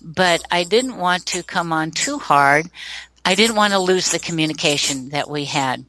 but 0.00 0.42
I 0.52 0.62
didn't 0.62 0.98
want 0.98 1.26
to 1.26 1.42
come 1.42 1.72
on 1.72 1.90
too 1.90 2.18
hard 2.18 2.70
I 3.24 3.34
didn't 3.34 3.56
want 3.56 3.72
to 3.72 3.80
lose 3.80 4.12
the 4.12 4.20
communication 4.20 5.08
that 5.10 5.28
we 5.28 5.46
had 5.46 5.84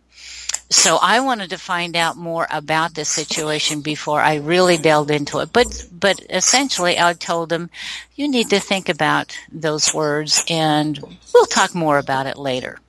so 0.71 0.97
I 1.01 1.19
wanted 1.19 1.49
to 1.49 1.57
find 1.57 1.97
out 1.97 2.15
more 2.15 2.47
about 2.49 2.93
this 2.93 3.09
situation 3.09 3.81
before 3.81 4.21
I 4.21 4.35
really 4.35 4.77
delved 4.77 5.11
into 5.11 5.39
it. 5.39 5.51
But 5.51 5.85
but 5.91 6.21
essentially, 6.29 6.97
I 6.97 7.13
told 7.13 7.49
them, 7.49 7.69
you 8.15 8.29
need 8.29 8.49
to 8.51 8.59
think 8.59 8.87
about 8.87 9.37
those 9.51 9.93
words, 9.93 10.43
and 10.49 10.97
we'll 11.33 11.45
talk 11.45 11.75
more 11.75 11.97
about 11.97 12.25
it 12.25 12.37
later. 12.37 12.79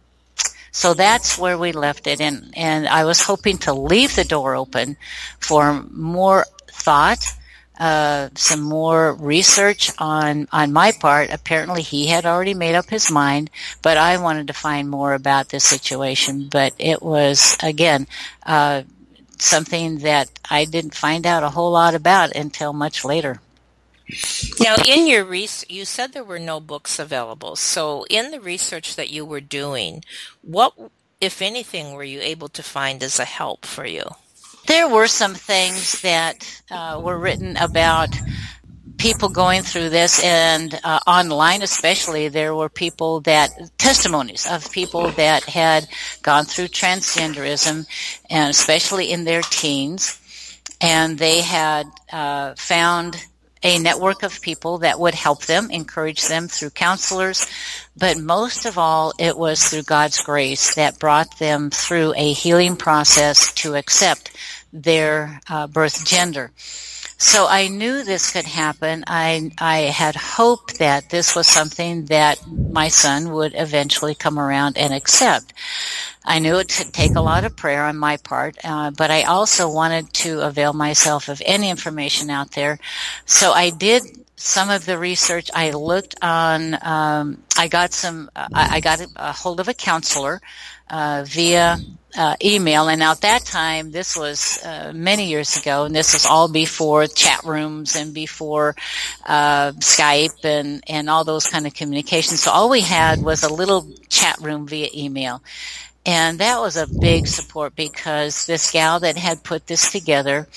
So 0.71 0.95
that's 0.95 1.37
where 1.37 1.59
we 1.59 1.73
left 1.73 2.07
it, 2.07 2.21
and 2.21 2.55
and 2.57 2.87
I 2.87 3.05
was 3.05 3.21
hoping 3.21 3.59
to 3.59 3.75
leave 3.75 4.15
the 4.15 4.25
door 4.25 4.55
open 4.55 4.97
for 5.41 5.85
more 5.91 6.47
thought 6.69 7.35
uh, 7.79 8.29
some 8.35 8.61
more 8.61 9.15
research 9.15 9.91
on 9.99 10.49
on 10.53 10.73
my 10.73 10.93
part. 10.93 11.31
Apparently, 11.31 11.83
he 11.83 12.07
had 12.07 12.27
already 12.27 12.55
made 12.55 12.75
up 12.75 12.91
his 12.91 13.11
mind, 13.11 13.51
but 13.81 13.97
I 13.97 14.19
wanted 14.19 14.47
to 14.49 14.53
find 14.53 14.89
more 14.89 15.15
about 15.15 15.49
this 15.49 15.65
situation. 15.65 16.49
But 16.51 16.75
it 16.79 17.03
was 17.03 17.57
again 17.63 18.07
uh, 18.45 18.83
something 19.39 19.99
that 19.99 20.31
I 20.51 20.65
didn't 20.65 20.95
find 20.95 21.27
out 21.27 21.43
a 21.43 21.51
whole 21.51 21.73
lot 21.73 21.95
about 21.95 22.35
until 22.37 22.73
much 22.73 23.05
later. 23.05 23.41
Now, 24.61 24.77
in 24.87 25.07
your 25.07 25.25
research, 25.25 25.71
you 25.71 25.85
said 25.85 26.13
there 26.13 26.25
were 26.25 26.39
no 26.39 26.61
books 26.61 26.99
available. 26.99 27.57
So, 27.57 28.05
in 28.11 28.31
the 28.31 28.41
research 28.41 28.97
that 28.97 29.11
you 29.11 29.25
were 29.25 29.41
doing, 29.41 30.05
what, 30.43 30.75
if 31.21 31.41
anything, 31.41 31.93
were 31.93 32.05
you 32.05 32.21
able 32.21 32.49
to 32.49 32.63
find 32.63 33.03
as 33.03 33.19
a 33.19 33.25
help 33.25 33.65
for 33.65 33.87
you? 33.87 34.05
There 34.67 34.89
were 34.89 35.09
some 35.09 35.35
things 35.35 36.01
that 36.03 36.63
uh, 36.71 37.01
were 37.03 37.19
written 37.19 37.57
about 37.57 38.09
people 39.03 39.29
going 39.29 39.63
through 39.63 39.89
this 39.89 40.23
and 40.23 40.79
uh, 40.85 41.01
online 41.09 41.61
especially 41.63 42.29
there 42.29 42.55
were 42.55 42.69
people 42.69 43.21
that 43.23 43.51
testimonies 43.77 44.47
of 44.49 44.71
people 44.71 45.09
that 45.11 45.43
had 45.43 45.89
gone 46.23 46.45
through 46.45 46.69
transgenderism 46.69 47.85
and 48.31 48.51
especially 48.51 49.11
in 49.11 49.25
their 49.25 49.43
teens. 49.43 50.21
And 50.81 51.19
they 51.19 51.41
had 51.41 51.87
uh, 52.13 52.55
found 52.57 53.17
a 53.63 53.79
network 53.79 54.23
of 54.23 54.41
people 54.41 54.79
that 54.79 54.99
would 54.99 55.15
help 55.15 55.47
them, 55.47 55.71
encourage 55.71 56.27
them 56.27 56.49
through 56.49 56.71
counselors, 56.71 57.47
but 57.97 58.19
most 58.19 58.65
of 58.65 58.79
all, 58.79 59.13
it 59.19 59.37
was 59.37 59.65
through 59.65 59.83
God's 59.83 60.21
grace 60.23 60.75
that 60.75 60.99
brought 60.99 61.39
them 61.39 61.71
through 61.71 62.15
a 62.17 62.33
healing 62.33 62.77
process 62.77 63.53
to 63.55 63.75
accept 63.75 64.37
their 64.73 65.41
uh, 65.49 65.67
birth 65.67 66.05
gender. 66.05 66.51
So 67.23 67.47
I 67.47 67.69
knew 67.69 68.03
this 68.03 68.33
could 68.33 68.47
happen. 68.47 69.05
I 69.07 69.53
I 69.57 69.83
had 69.83 70.17
hoped 70.17 70.81
that 70.81 71.11
this 71.11 71.37
was 71.37 71.47
something 71.47 72.07
that 72.07 72.45
my 72.49 72.89
son 72.89 73.31
would 73.31 73.53
eventually 73.55 74.17
come 74.17 74.41
around 74.41 74.77
and 74.77 74.93
accept. 74.93 75.53
I 76.25 76.41
knew 76.41 76.57
it 76.57 76.77
would 76.77 76.93
take 76.93 77.15
a 77.15 77.21
lot 77.21 77.45
of 77.45 77.57
prayer 77.57 77.85
on 77.85 77.97
my 77.97 78.17
part, 78.17 78.57
uh, 78.65 78.91
but 78.91 79.13
I 79.13 79.23
also 79.23 79.71
wanted 79.71 80.13
to 80.15 80.41
avail 80.41 80.73
myself 80.73 81.29
of 81.29 81.41
any 81.47 81.71
information 81.71 82.29
out 82.29 82.51
there. 82.51 82.81
So 83.25 83.53
I 83.53 83.71
did 83.71 84.03
some 84.35 84.69
of 84.69 84.85
the 84.85 84.99
research. 84.99 85.49
I 85.55 85.71
looked 85.71 86.17
on. 86.23 86.77
Um, 86.83 87.45
I 87.57 87.69
got 87.69 87.93
some. 87.93 88.31
Uh, 88.35 88.49
I 88.53 88.81
got 88.81 89.01
a 89.15 89.33
hold 89.33 89.61
of 89.61 89.69
a 89.69 89.75
counselor 89.75 90.41
uh, 90.91 91.25
via 91.27 91.77
uh, 92.17 92.37
email. 92.45 92.89
And 92.89 93.03
at 93.03 93.21
that 93.23 93.45
time, 93.45 93.91
this 93.91 94.17
was 94.17 94.63
uh, 94.65 94.93
many 94.95 95.29
years 95.29 95.57
ago, 95.57 95.85
and 95.85 95.95
this 95.95 96.13
was 96.13 96.27
all 96.27 96.49
before 96.49 97.07
chat 97.07 97.43
rooms 97.45 97.97
and 97.97 98.13
before 98.13 98.75
uh, 99.27 99.73
Skype 99.73 100.45
and 100.45 100.83
and 100.89 101.09
all 101.09 101.25
those 101.25 101.47
kind 101.47 101.67
of 101.67 101.75
communications. 101.75 102.43
So 102.43 102.51
all 102.51 102.69
we 102.69 102.83
had 102.83 103.23
was 103.23 103.43
a 103.43 103.53
little 103.53 103.87
chat 104.09 104.39
room 104.41 104.67
via 104.67 104.89
email. 104.95 105.43
And 106.05 106.41
that 106.41 106.59
was 106.59 106.77
a 106.77 106.89
big 107.01 107.29
support 107.29 107.77
because 107.77 108.47
this 108.47 108.73
gal 108.73 108.99
that 109.01 109.17
had 109.17 109.45
put 109.45 109.69
this 109.69 109.93
together 109.93 110.49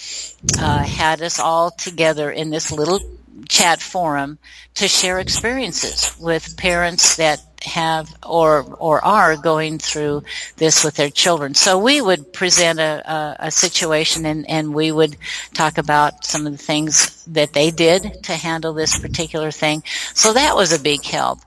uh, 0.58 0.84
had 0.84 1.22
us 1.22 1.40
all 1.40 1.70
together 1.70 2.32
in 2.32 2.50
this 2.50 2.72
little 2.72 3.00
chat 3.48 3.80
forum 3.80 4.40
to 4.74 4.88
share 4.88 5.20
experiences 5.20 6.16
with 6.20 6.58
parents 6.58 7.18
that 7.18 7.45
have 7.64 8.14
or 8.24 8.64
or 8.80 9.04
are 9.04 9.36
going 9.38 9.80
through 9.80 10.24
this 10.58 10.84
with 10.84 10.96
their 10.96 11.10
children. 11.10 11.54
So 11.54 11.80
we 11.80 12.02
would 12.02 12.34
present 12.34 12.80
a, 12.80 13.12
a, 13.12 13.36
a, 13.48 13.52
situation 13.52 14.26
and, 14.26 14.50
and 14.50 14.74
we 14.74 14.92
would 14.92 15.18
talk 15.54 15.78
about 15.78 16.26
some 16.26 16.46
of 16.46 16.52
the 16.52 16.64
things 16.64 17.24
that 17.26 17.54
they 17.54 17.72
did 17.72 18.24
to 18.24 18.34
handle 18.34 18.74
this 18.74 19.00
particular 19.00 19.52
thing. 19.52 19.84
So 20.14 20.34
that 20.34 20.56
was 20.56 20.74
a 20.74 20.80
big 20.80 21.04
help. 21.04 21.40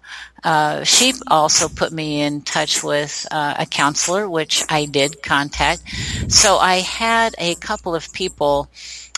Uh, 0.45 0.85
she 0.85 1.13
also 1.27 1.69
put 1.69 1.93
me 1.93 2.21
in 2.21 2.43
touch 2.43 2.83
with 2.83 3.27
uh, 3.31 3.55
a 3.59 3.67
counselor, 3.67 4.29
which 4.29 4.65
I 4.69 4.85
did 4.85 5.23
contact. 5.23 5.83
So 6.29 6.59
I 6.59 6.77
had 6.77 7.35
a 7.39 7.57
couple 7.57 7.95
of 7.95 8.13
people 8.13 8.69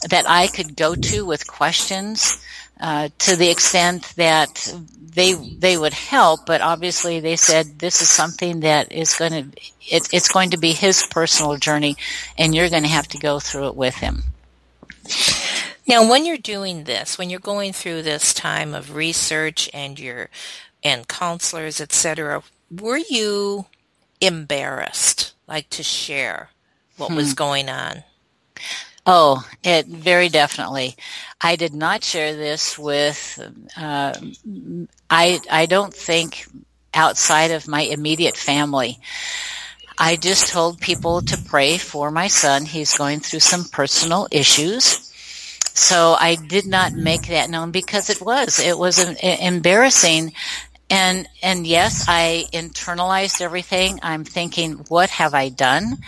that 0.09 0.25
I 0.26 0.47
could 0.47 0.76
go 0.76 0.94
to 0.94 1.26
with 1.26 1.47
questions 1.47 2.39
uh, 2.80 3.08
to 3.18 3.37
the 3.37 3.50
extent 3.50 4.14
that 4.16 4.75
they 4.99 5.34
they 5.34 5.76
would 5.76 5.92
help, 5.92 6.46
but 6.46 6.60
obviously 6.60 7.20
they 7.20 7.37
said 7.37 7.78
this 7.78 8.00
is 8.00 8.08
something 8.08 8.60
that 8.60 8.90
is 8.92 9.14
going 9.14 9.32
to 9.32 9.60
it, 9.90 10.08
it's 10.12 10.28
going 10.28 10.50
to 10.50 10.56
be 10.56 10.72
his 10.72 11.06
personal 11.10 11.56
journey, 11.56 11.96
and 12.38 12.54
you're 12.54 12.70
going 12.70 12.84
to 12.84 12.88
have 12.88 13.08
to 13.08 13.18
go 13.18 13.38
through 13.40 13.68
it 13.68 13.76
with 13.76 13.96
him. 13.96 14.22
Now, 15.87 16.08
when 16.08 16.25
you're 16.25 16.38
doing 16.38 16.84
this, 16.84 17.18
when 17.18 17.30
you're 17.30 17.40
going 17.40 17.72
through 17.72 18.02
this 18.02 18.32
time 18.32 18.75
of 18.75 18.94
research 18.94 19.68
and 19.75 19.99
your 19.99 20.30
and 20.82 21.06
counselors, 21.08 21.80
etc., 21.80 22.42
were 22.70 23.00
you 23.10 23.66
embarrassed, 24.20 25.34
like 25.49 25.68
to 25.70 25.82
share 25.82 26.50
what 26.96 27.10
hmm. 27.10 27.16
was 27.16 27.34
going 27.34 27.68
on? 27.68 28.04
Oh, 29.07 29.45
it 29.64 29.87
very 29.87 30.28
definitely. 30.28 30.97
I 31.40 31.57
did 31.57 31.73
not 31.73 32.04
share 32.04 32.35
this 32.35 32.78
with. 32.78 33.40
Uh, 33.76 34.12
I 35.09 35.40
I 35.50 35.66
don't 35.66 35.95
think 35.95 36.47
outside 36.92 37.50
of 37.50 37.69
my 37.69 37.83
immediate 37.83 38.37
family. 38.37 38.99
I 39.99 40.16
just 40.16 40.52
told 40.52 40.80
people 40.80 41.21
to 41.23 41.37
pray 41.37 41.76
for 41.76 42.11
my 42.11 42.28
son. 42.28 42.64
He's 42.64 42.97
going 42.97 43.21
through 43.21 43.40
some 43.40 43.64
personal 43.64 44.28
issues. 44.30 45.07
So 45.75 46.16
I 46.19 46.37
did 46.37 46.66
not 46.66 46.95
make 46.95 47.28
that 47.28 47.50
known 47.50 47.71
because 47.71 48.09
it 48.11 48.21
was, 48.23 48.59
it 48.59 48.78
was 48.78 48.99
embarrassing. 48.99 50.33
And, 50.88 51.28
and 51.42 51.66
yes, 51.66 52.07
I 52.09 52.47
internalized 52.52 53.40
everything. 53.40 54.00
I'm 54.02 54.25
thinking, 54.25 54.73
what 54.88 55.11
have 55.11 55.35
I 55.35 55.50
done? 55.50 55.99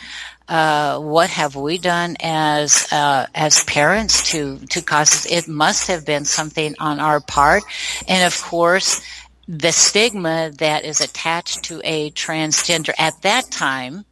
Uh, 0.53 1.01
what 1.01 1.31
have 1.31 1.57
we 1.57 1.79
done 1.79 2.15
as 2.21 2.87
uh, 2.93 3.27
as 3.35 3.65
parents 3.65 4.31
to 4.33 4.59
to 4.67 4.83
cause 4.83 5.09
this? 5.09 5.25
It 5.25 5.49
must 5.49 5.89
have 5.89 6.05
been 6.05 6.27
something 6.27 6.75
on 6.79 7.01
our 7.01 7.21
part, 7.21 7.63
and 8.07 8.23
of 8.27 8.39
course, 8.43 9.01
the 9.49 9.73
stigma 9.73 10.51
that 10.59 10.85
is 10.85 11.01
attached 11.01 11.65
to 11.65 11.81
a 11.85 12.11
transgender 12.11 12.93
at 12.99 13.23
that 13.23 13.51
time 13.51 14.05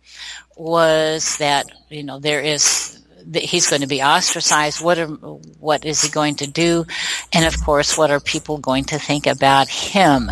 was 0.57 1.37
that 1.37 1.67
you 1.91 2.05
know 2.05 2.19
there 2.19 2.41
is 2.41 2.99
he's 3.35 3.69
going 3.69 3.83
to 3.83 3.87
be 3.87 4.03
ostracized. 4.03 4.83
What 4.83 4.99
are 4.99 5.09
what 5.09 5.85
is 5.85 6.01
he 6.01 6.09
going 6.09 6.37
to 6.37 6.47
do? 6.47 6.87
And 7.35 7.45
of 7.45 7.63
course 7.63 7.99
what 7.99 8.11
are 8.11 8.21
people 8.21 8.57
going 8.57 8.85
to 8.85 8.99
think 8.99 9.27
about 9.27 9.69
him? 9.69 10.31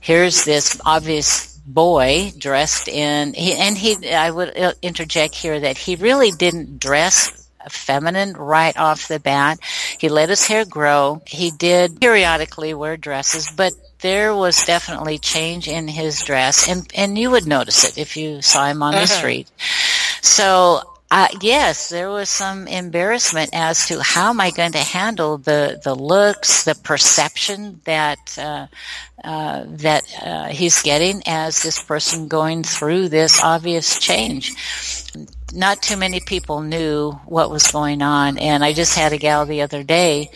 Here's 0.00 0.44
this 0.44 0.80
obvious 0.86 1.49
boy 1.66 2.32
dressed 2.36 2.88
in 2.88 3.34
he, 3.34 3.54
and 3.54 3.76
he 3.76 4.12
I 4.12 4.30
would 4.30 4.76
interject 4.82 5.34
here 5.34 5.60
that 5.60 5.78
he 5.78 5.96
really 5.96 6.30
didn't 6.30 6.78
dress 6.78 7.48
feminine 7.68 8.32
right 8.32 8.76
off 8.76 9.08
the 9.08 9.20
bat. 9.20 9.58
He 9.98 10.08
let 10.08 10.30
his 10.30 10.46
hair 10.46 10.64
grow. 10.64 11.22
He 11.26 11.50
did 11.50 12.00
periodically 12.00 12.74
wear 12.74 12.96
dresses, 12.96 13.50
but 13.54 13.72
there 14.00 14.34
was 14.34 14.64
definitely 14.64 15.18
change 15.18 15.68
in 15.68 15.86
his 15.86 16.22
dress 16.22 16.68
and 16.68 16.90
and 16.94 17.18
you 17.18 17.30
would 17.30 17.46
notice 17.46 17.84
it 17.84 17.98
if 17.98 18.16
you 18.16 18.40
saw 18.42 18.66
him 18.66 18.82
on 18.82 18.94
uh-huh. 18.94 19.02
the 19.02 19.06
street. 19.06 19.50
So 20.22 20.89
uh, 21.10 21.26
yes, 21.40 21.88
there 21.88 22.08
was 22.08 22.28
some 22.28 22.68
embarrassment 22.68 23.50
as 23.52 23.88
to 23.88 24.00
how 24.00 24.30
am 24.30 24.40
I 24.40 24.52
going 24.52 24.72
to 24.72 24.78
handle 24.78 25.38
the 25.38 25.80
the 25.82 25.94
looks, 25.94 26.62
the 26.62 26.76
perception 26.76 27.80
that 27.84 28.38
uh, 28.38 28.68
uh, 29.24 29.64
that 29.66 30.04
uh, 30.22 30.48
he's 30.48 30.82
getting 30.82 31.22
as 31.26 31.62
this 31.64 31.82
person 31.82 32.28
going 32.28 32.62
through 32.62 33.08
this 33.08 33.42
obvious 33.42 33.98
change. 33.98 34.54
Not 35.52 35.82
too 35.82 35.96
many 35.96 36.20
people 36.20 36.60
knew 36.60 37.10
what 37.26 37.50
was 37.50 37.72
going 37.72 38.02
on, 38.02 38.38
and 38.38 38.62
I 38.62 38.72
just 38.72 38.96
had 38.96 39.12
a 39.12 39.18
gal 39.18 39.46
the 39.46 39.62
other 39.62 39.82
day 39.82 40.30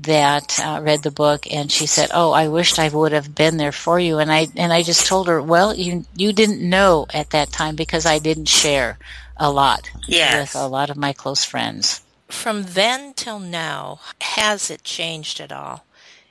that 0.00 0.60
uh, 0.62 0.80
read 0.82 1.02
the 1.02 1.10
book, 1.10 1.50
and 1.50 1.72
she 1.72 1.86
said, 1.86 2.10
"Oh, 2.12 2.32
I 2.32 2.48
wished 2.48 2.78
I 2.78 2.90
would 2.90 3.12
have 3.12 3.34
been 3.34 3.56
there 3.56 3.72
for 3.72 3.98
you." 3.98 4.18
And 4.18 4.30
I 4.30 4.48
and 4.56 4.74
I 4.74 4.82
just 4.82 5.06
told 5.06 5.28
her, 5.28 5.40
"Well, 5.40 5.74
you 5.74 6.04
you 6.14 6.34
didn't 6.34 6.60
know 6.60 7.06
at 7.14 7.30
that 7.30 7.50
time 7.50 7.76
because 7.76 8.04
I 8.04 8.18
didn't 8.18 8.48
share." 8.48 8.98
A 9.38 9.50
lot 9.50 9.90
yes. 10.06 10.54
with 10.54 10.62
a 10.62 10.66
lot 10.66 10.90
of 10.90 10.96
my 10.96 11.12
close 11.12 11.44
friends. 11.44 12.02
From 12.28 12.64
then 12.64 13.14
till 13.14 13.38
now, 13.38 14.00
has 14.20 14.70
it 14.70 14.84
changed 14.84 15.40
at 15.40 15.52
all? 15.52 15.84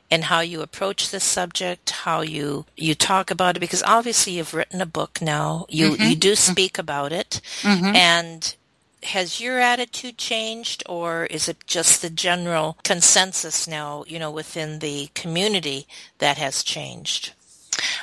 in 0.10 0.24
how 0.24 0.40
you 0.40 0.62
approach 0.62 1.12
this 1.12 1.24
subject, 1.24 1.90
how 1.90 2.22
you 2.22 2.66
you 2.76 2.96
talk 2.96 3.30
about 3.30 3.58
it, 3.58 3.60
because 3.60 3.84
obviously 3.84 4.34
you've 4.34 4.54
written 4.54 4.82
a 4.82 4.86
book 4.86 5.20
now. 5.22 5.66
You 5.70 5.92
mm-hmm. 5.92 6.04
you 6.04 6.16
do 6.16 6.32
mm-hmm. 6.32 6.52
speak 6.52 6.78
about 6.78 7.12
it, 7.12 7.42
mm-hmm. 7.62 7.96
and 7.96 8.56
has 9.04 9.40
your 9.42 9.60
attitude 9.60 10.18
changed, 10.18 10.84
or 10.88 11.26
is 11.26 11.48
it 11.50 11.58
just 11.68 12.02
the 12.02 12.10
general 12.10 12.78
consensus 12.84 13.68
now, 13.68 14.04
you 14.08 14.20
know, 14.20 14.32
within 14.32 14.80
the 14.80 15.10
community 15.14 15.88
that 16.20 16.38
has 16.38 16.64
changed? 16.64 17.34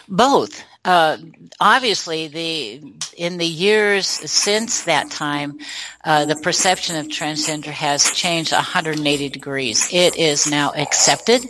Both 0.09 0.63
uh, 0.85 1.17
obviously, 1.61 2.29
the 2.29 2.83
in 3.17 3.39
the 3.39 3.47
years 3.47 4.07
since 4.07 4.85
that 4.85 5.11
time, 5.11 5.59
uh, 6.05 6.27
the 6.27 6.37
perception 6.37 6.97
of 6.97 7.07
transgender 7.07 7.67
has 7.67 8.13
changed 8.13 8.53
180 8.53 9.29
degrees. 9.31 9.89
It 9.93 10.17
is 10.17 10.51
now 10.51 10.73
accepted, 10.77 11.43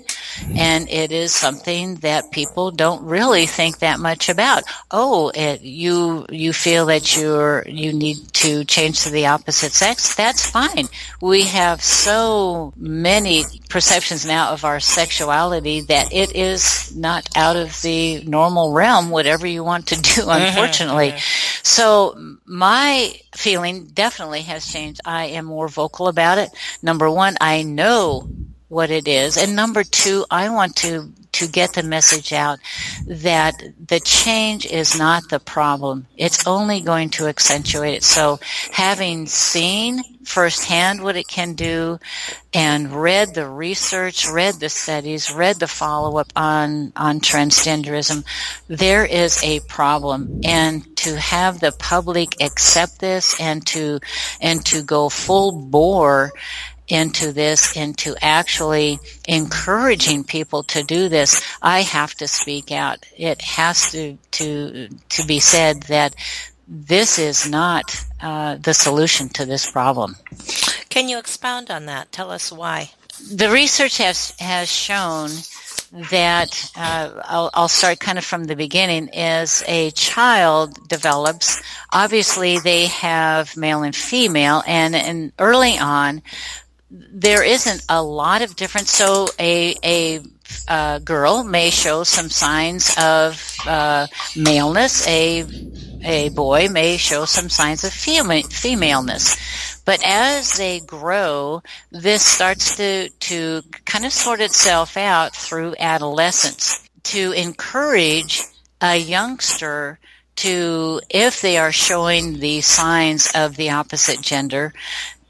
and 0.55 0.88
it 0.88 1.11
is 1.11 1.35
something 1.35 1.97
that 1.97 2.31
people 2.31 2.70
don't 2.70 3.03
really 3.05 3.47
think 3.47 3.81
that 3.81 3.99
much 3.99 4.29
about. 4.29 4.62
Oh, 4.92 5.33
it, 5.35 5.62
you 5.62 6.27
you 6.31 6.53
feel 6.53 6.87
that 6.87 7.16
you're 7.16 7.64
you 7.66 7.92
need 7.92 8.33
to 8.35 8.64
change 8.64 9.01
to 9.03 9.11
the 9.11 9.27
opposite 9.27 9.73
sex? 9.73 10.14
That's 10.14 10.49
fine. 10.49 10.87
We 11.20 11.42
have 11.44 11.83
so 11.83 12.73
many 12.77 13.44
perceptions 13.68 14.25
now 14.25 14.53
of 14.53 14.64
our 14.64 14.79
sexuality 14.79 15.81
that 15.81 16.12
it 16.12 16.37
is 16.37 16.94
not 16.94 17.29
out 17.35 17.57
of 17.57 17.83
the 17.83 18.23
normal 18.25 18.73
realm 18.73 19.11
whatever 19.25 19.47
you 19.47 19.65
want 19.65 19.87
to 19.87 19.97
do, 20.01 20.23
uh-huh, 20.29 20.45
unfortunately. 20.49 21.15
so 21.63 22.15
my 22.45 23.19
feeling 23.35 23.87
definitely 23.87 24.43
has 24.43 24.71
changed. 24.71 25.01
I 25.07 25.27
am 25.27 25.47
more 25.47 25.69
vocal 25.69 26.09
about 26.09 26.37
it. 26.37 26.51
Number 26.83 27.11
one, 27.11 27.37
I 27.41 27.63
know 27.63 28.29
what 28.69 28.91
it 28.91 29.09
is. 29.09 29.39
And 29.39 29.57
number 29.57 29.83
two, 29.83 30.27
I 30.31 30.51
want 30.51 30.77
to 30.77 31.11
to 31.35 31.49
get 31.49 31.75
the 31.75 31.83
message 31.83 32.33
out 32.33 32.59
that 33.07 33.55
the 33.87 34.01
change 34.01 34.66
is 34.66 34.99
not 34.99 35.29
the 35.31 35.40
problem. 35.40 36.07
It's 36.16 36.47
only 36.47 36.81
going 36.81 37.11
to 37.11 37.27
accentuate 37.27 37.94
it. 37.94 38.05
So 38.05 38.38
having 38.70 39.27
seen 39.27 40.03
firsthand 40.25 41.03
what 41.03 41.16
it 41.16 41.29
can 41.29 41.55
do 41.55 41.99
and 42.53 42.92
read 42.92 43.35
the 43.35 43.49
research, 43.49 44.29
read 44.29 44.55
the 44.55 44.68
studies, 44.68 45.33
read 45.33 45.61
the 45.61 45.66
follow 45.66 46.18
up 46.18 46.33
on, 46.37 46.92
on 46.97 47.20
transgenderism, 47.20 48.25
there 48.68 49.05
is 49.05 49.42
a 49.42 49.61
problem. 49.61 50.40
And 50.44 50.97
to 50.99 51.18
have 51.18 51.61
the 51.61 51.73
public 51.73 52.40
accept 52.40 53.01
this 53.01 53.38
and 53.40 53.66
to, 53.68 54.01
and 54.40 54.64
to 54.66 54.83
go 54.83 55.09
full 55.09 55.53
bore 55.53 56.33
into 56.88 57.33
this, 57.33 57.77
into 57.77 58.14
actually 58.20 58.99
encouraging 59.27 60.25
people 60.25 60.62
to 60.64 60.83
do 60.83 61.09
this, 61.09 61.42
I 61.62 61.81
have 61.81 62.14
to 62.16 62.29
speak 62.29 62.73
out. 62.73 63.07
It 63.16 63.40
has 63.42 63.92
to, 63.92 64.18
to, 64.33 64.88
to 64.88 65.27
be 65.27 65.40
said 65.40 65.85
that 65.85 66.14
this 66.66 67.18
is 67.18 67.49
not 67.49 67.97
uh, 68.20 68.57
the 68.57 68.75
solution 68.75 69.29
to 69.31 69.44
this 69.44 69.70
problem. 69.70 70.16
Can 70.88 71.09
you 71.09 71.18
expound 71.18 71.70
on 71.70 71.87
that? 71.87 72.12
Tell 72.12 72.31
us 72.31 72.51
why. 72.51 72.90
The 73.33 73.51
research 73.51 73.99
has 73.99 74.35
has 74.40 74.70
shown 74.70 75.31
that 76.11 76.73
uh, 76.77 77.20
I'll, 77.25 77.51
I'll, 77.55 77.68
start 77.68 78.01
kind 78.01 78.18
of 78.18 78.25
from 78.25 78.44
the 78.44 78.57
beginning. 78.57 79.09
As 79.14 79.62
a 79.68 79.92
child 79.92 80.88
develops, 80.88 81.62
obviously 81.92 82.59
they 82.59 82.87
have 82.87 83.57
male 83.57 83.85
and 83.85 83.94
female, 83.94 84.64
and, 84.66 84.97
and 84.97 85.33
early 85.38 85.79
on, 85.79 86.23
there 86.94 87.42
isn't 87.42 87.85
a 87.88 88.02
lot 88.02 88.42
of 88.42 88.57
difference. 88.57 88.90
So 88.92 89.28
a 89.38 89.74
a 89.85 90.20
uh, 90.68 90.98
girl 91.00 91.42
may 91.42 91.70
show 91.70 92.04
some 92.04 92.30
signs 92.30 92.94
of 92.98 93.57
uh, 93.66 94.07
maleness. 94.37 95.07
A 95.07 95.44
a 96.04 96.28
boy 96.28 96.68
may 96.68 96.96
show 96.96 97.24
some 97.24 97.48
signs 97.48 97.83
of 97.83 97.90
fema- 97.90 98.52
femaleness. 98.52 99.37
But 99.85 100.00
as 100.04 100.54
they 100.54 100.80
grow, 100.80 101.62
this 101.90 102.24
starts 102.24 102.76
to, 102.76 103.09
to 103.09 103.62
kind 103.85 104.04
of 104.04 104.12
sort 104.12 104.40
itself 104.40 104.96
out 104.96 105.35
through 105.35 105.76
adolescence 105.78 106.88
to 107.04 107.33
encourage 107.33 108.42
a 108.80 108.96
youngster 108.96 109.98
to, 110.37 111.00
if 111.11 111.40
they 111.40 111.59
are 111.59 111.72
showing 111.72 112.40
the 112.40 112.61
signs 112.61 113.30
of 113.35 113.57
the 113.57 113.70
opposite 113.70 114.20
gender, 114.20 114.72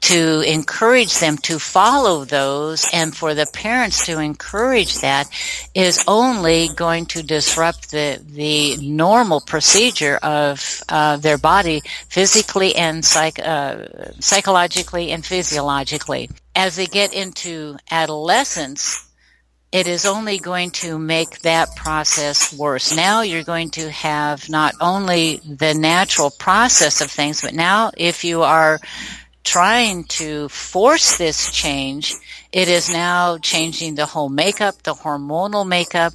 to 0.05 0.41
encourage 0.41 1.17
them 1.17 1.35
to 1.35 1.57
follow 1.57 2.25
those 2.25 2.87
and 2.93 3.15
for 3.15 3.33
the 3.33 3.47
parents 3.47 4.05
to 4.05 4.19
encourage 4.19 4.99
that 4.99 5.27
is 5.73 6.03
only 6.07 6.69
going 6.75 7.07
to 7.07 7.23
disrupt 7.23 7.89
the, 7.89 8.21
the 8.27 8.77
normal 8.77 9.41
procedure 9.41 10.17
of 10.17 10.83
uh, 10.89 11.17
their 11.17 11.39
body 11.39 11.81
physically 12.07 12.75
and 12.75 13.03
psych, 13.03 13.39
uh, 13.39 13.85
psychologically 14.19 15.09
and 15.09 15.25
physiologically. 15.25 16.29
As 16.55 16.75
they 16.75 16.85
get 16.85 17.11
into 17.11 17.75
adolescence, 17.89 19.09
it 19.71 19.87
is 19.87 20.05
only 20.05 20.37
going 20.37 20.69
to 20.69 20.99
make 20.99 21.39
that 21.41 21.75
process 21.75 22.53
worse. 22.53 22.95
Now 22.95 23.21
you're 23.21 23.43
going 23.43 23.71
to 23.71 23.89
have 23.89 24.47
not 24.49 24.75
only 24.79 25.37
the 25.37 25.73
natural 25.73 26.29
process 26.29 27.01
of 27.01 27.09
things, 27.09 27.41
but 27.41 27.55
now 27.55 27.89
if 27.97 28.23
you 28.23 28.43
are 28.43 28.79
trying 29.45 30.03
to 30.03 30.49
force 30.49 31.17
this 31.17 31.51
change, 31.51 32.15
it 32.51 32.67
is 32.67 32.89
now 32.89 33.37
changing 33.37 33.95
the 33.95 34.05
whole 34.05 34.29
makeup, 34.29 34.81
the 34.83 34.93
hormonal 34.93 35.65
makeup. 35.65 36.13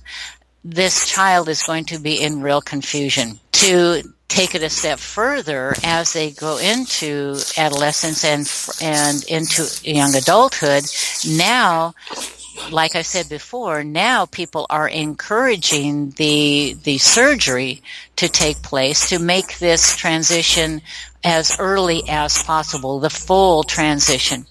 This 0.62 1.09
child 1.09 1.49
is 1.49 1.62
going 1.62 1.87
to 1.87 1.99
be 1.99 2.21
in 2.21 2.43
real 2.43 2.61
confusion. 2.61 3.40
To 3.53 4.03
take 4.29 4.55
it 4.55 4.62
a 4.62 4.71
step 4.71 4.99
further 4.99 5.75
as 5.83 6.12
they 6.12 6.31
go 6.31 6.59
into 6.59 7.38
adolescence 7.57 8.25
and 8.25 8.47
and 8.81 9.25
into 9.25 9.66
young 9.83 10.14
adulthood 10.14 10.85
now 11.27 11.95
like 12.70 12.96
I 12.96 13.03
said 13.03 13.29
before, 13.29 13.83
now 13.85 14.27
people 14.27 14.66
are 14.70 14.88
encouraging 14.88 16.11
the 16.11 16.77
the 16.85 16.99
surgery 16.99 17.83
to 18.16 18.29
take 18.29 18.62
place 18.62 19.09
to 19.11 19.18
make 19.18 19.59
this 19.59 19.96
transition 19.96 20.83
as 21.23 21.59
early 21.59 22.03
as 22.09 22.42
possible, 22.42 23.01
the 23.01 23.11
full 23.11 23.62
transition. 23.62 24.46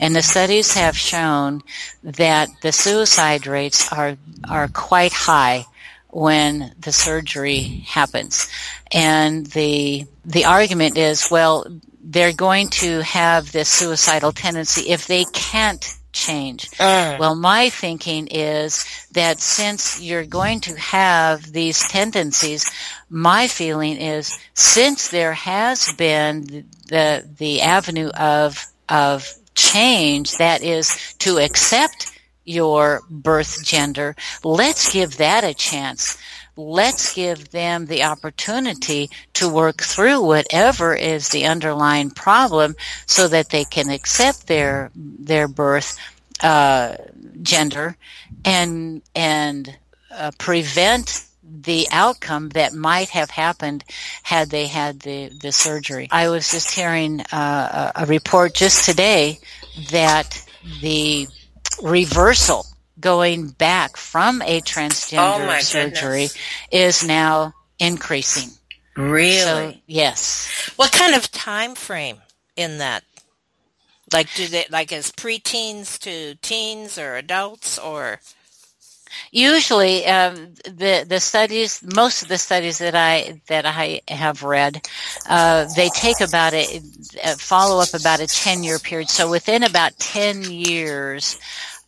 And 0.00 0.14
the 0.14 0.22
studies 0.22 0.74
have 0.74 0.96
shown 0.96 1.62
that 2.02 2.48
the 2.62 2.72
suicide 2.72 3.46
rates 3.46 3.92
are 3.92 4.16
are 4.48 4.68
quite 4.68 5.12
high 5.12 5.64
when 6.10 6.72
the 6.80 6.92
surgery 6.92 7.84
happens. 7.86 8.48
And 8.92 9.46
the 9.46 10.06
the 10.24 10.44
argument 10.44 10.96
is, 10.96 11.28
well, 11.30 11.66
they're 12.02 12.32
going 12.32 12.68
to 12.68 13.02
have 13.02 13.52
this 13.52 13.68
suicidal 13.68 14.32
tendency 14.32 14.90
if 14.90 15.06
they 15.06 15.24
can't 15.26 15.97
change. 16.12 16.68
Uh. 16.78 17.16
Well, 17.18 17.34
my 17.34 17.70
thinking 17.70 18.28
is 18.28 18.84
that 19.12 19.40
since 19.40 20.00
you're 20.00 20.24
going 20.24 20.60
to 20.60 20.78
have 20.78 21.52
these 21.52 21.86
tendencies, 21.88 22.70
my 23.08 23.48
feeling 23.48 23.96
is 23.96 24.38
since 24.54 25.08
there 25.08 25.34
has 25.34 25.92
been 25.92 26.68
the 26.88 27.28
the 27.38 27.62
avenue 27.62 28.08
of 28.08 28.66
of 28.88 29.32
change 29.54 30.36
that 30.38 30.62
is 30.62 31.14
to 31.18 31.38
accept 31.38 32.12
your 32.44 33.02
birth 33.10 33.64
gender, 33.64 34.16
let's 34.42 34.92
give 34.92 35.18
that 35.18 35.44
a 35.44 35.52
chance. 35.52 36.16
Let's 36.58 37.14
give 37.14 37.50
them 37.52 37.86
the 37.86 38.02
opportunity 38.02 39.10
to 39.34 39.48
work 39.48 39.80
through 39.80 40.22
whatever 40.22 40.92
is 40.92 41.28
the 41.28 41.46
underlying 41.46 42.10
problem 42.10 42.74
so 43.06 43.28
that 43.28 43.50
they 43.50 43.64
can 43.64 43.90
accept 43.90 44.48
their 44.48 44.90
their 44.96 45.46
birth 45.46 45.96
uh, 46.42 46.96
gender 47.42 47.96
and 48.44 49.02
and 49.14 49.78
uh, 50.10 50.32
prevent 50.38 51.24
the 51.44 51.86
outcome 51.92 52.48
that 52.50 52.74
might 52.74 53.10
have 53.10 53.30
happened 53.30 53.84
had 54.24 54.50
they 54.50 54.66
had 54.66 54.98
the, 55.00 55.28
the 55.40 55.52
surgery. 55.52 56.08
I 56.10 56.28
was 56.28 56.50
just 56.50 56.72
hearing 56.72 57.20
uh, 57.32 57.92
a 57.94 58.04
report 58.06 58.54
just 58.54 58.84
today 58.84 59.38
that 59.90 60.44
the 60.82 61.28
reversal 61.80 62.66
going 63.00 63.48
back 63.48 63.96
from 63.96 64.42
a 64.42 64.60
transgender 64.60 65.56
oh 65.56 65.60
surgery 65.60 66.28
goodness. 66.28 66.36
is 66.70 67.06
now 67.06 67.54
increasing. 67.78 68.50
Really? 68.96 69.40
So, 69.40 69.74
yes. 69.86 70.72
What 70.76 70.92
kind 70.92 71.14
of 71.14 71.30
time 71.30 71.74
frame 71.74 72.18
in 72.56 72.78
that? 72.78 73.04
Like 74.12 74.32
do 74.34 74.46
they 74.46 74.64
like 74.70 74.92
as 74.92 75.12
preteens 75.12 75.98
to 76.00 76.34
teens 76.36 76.98
or 76.98 77.16
adults 77.16 77.78
or 77.78 78.20
Usually, 79.30 80.06
um, 80.06 80.54
the 80.64 81.04
the 81.06 81.20
studies, 81.20 81.82
most 81.94 82.22
of 82.22 82.28
the 82.28 82.38
studies 82.38 82.78
that 82.78 82.94
I 82.94 83.40
that 83.48 83.66
I 83.66 84.00
have 84.08 84.42
read, 84.42 84.86
uh, 85.28 85.66
they 85.76 85.88
take 85.90 86.20
about 86.20 86.54
a, 86.54 86.80
a 87.24 87.36
follow 87.36 87.80
up 87.80 87.94
about 87.94 88.20
a 88.20 88.26
ten 88.26 88.62
year 88.62 88.78
period. 88.78 89.08
So 89.08 89.30
within 89.30 89.62
about 89.62 89.98
ten 89.98 90.42
years 90.42 91.38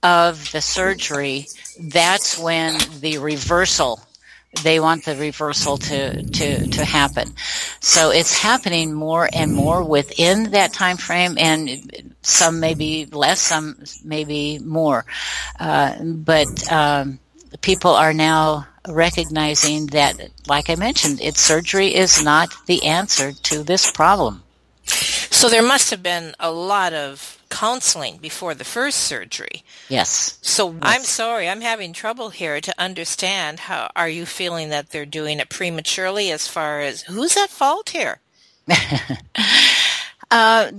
of 0.02 0.50
the 0.52 0.60
surgery, 0.60 1.46
that's 1.78 2.38
when 2.38 2.78
the 3.00 3.18
reversal 3.18 4.00
they 4.62 4.80
want 4.80 5.04
the 5.04 5.16
reversal 5.16 5.76
to, 5.78 6.22
to, 6.22 6.66
to 6.66 6.84
happen. 6.84 7.32
So 7.80 8.10
it's 8.10 8.36
happening 8.36 8.92
more 8.92 9.28
and 9.32 9.52
more 9.52 9.84
within 9.84 10.50
that 10.50 10.72
time 10.72 10.96
frame 10.96 11.36
and 11.38 12.14
some 12.22 12.60
maybe 12.60 13.06
less, 13.06 13.40
some 13.40 13.82
maybe 14.04 14.58
more. 14.58 15.04
Uh, 15.58 16.02
but 16.02 16.48
um, 16.72 17.20
people 17.60 17.92
are 17.92 18.12
now 18.12 18.66
recognizing 18.88 19.86
that, 19.88 20.20
like 20.48 20.68
I 20.68 20.74
mentioned, 20.74 21.20
it's 21.22 21.40
surgery 21.40 21.94
is 21.94 22.22
not 22.22 22.52
the 22.66 22.84
answer 22.84 23.32
to 23.32 23.62
this 23.62 23.90
problem. 23.90 24.42
So 24.84 25.48
there 25.48 25.62
must 25.62 25.90
have 25.90 26.02
been 26.02 26.34
a 26.40 26.50
lot 26.50 26.92
of 26.92 27.39
counseling 27.50 28.16
before 28.16 28.54
the 28.54 28.64
first 28.64 28.98
surgery. 29.00 29.62
Yes. 29.88 30.38
So 30.40 30.72
yes. 30.72 30.80
I'm 30.82 31.02
sorry, 31.02 31.48
I'm 31.48 31.60
having 31.60 31.92
trouble 31.92 32.30
here 32.30 32.60
to 32.60 32.74
understand 32.78 33.60
how 33.60 33.90
are 33.94 34.08
you 34.08 34.24
feeling 34.24 34.70
that 34.70 34.90
they're 34.90 35.04
doing 35.04 35.40
it 35.40 35.50
prematurely 35.50 36.30
as 36.30 36.48
far 36.48 36.80
as 36.80 37.02
who's 37.02 37.36
at 37.36 37.50
fault 37.50 37.90
here? 37.90 38.20
uh, 40.30 40.70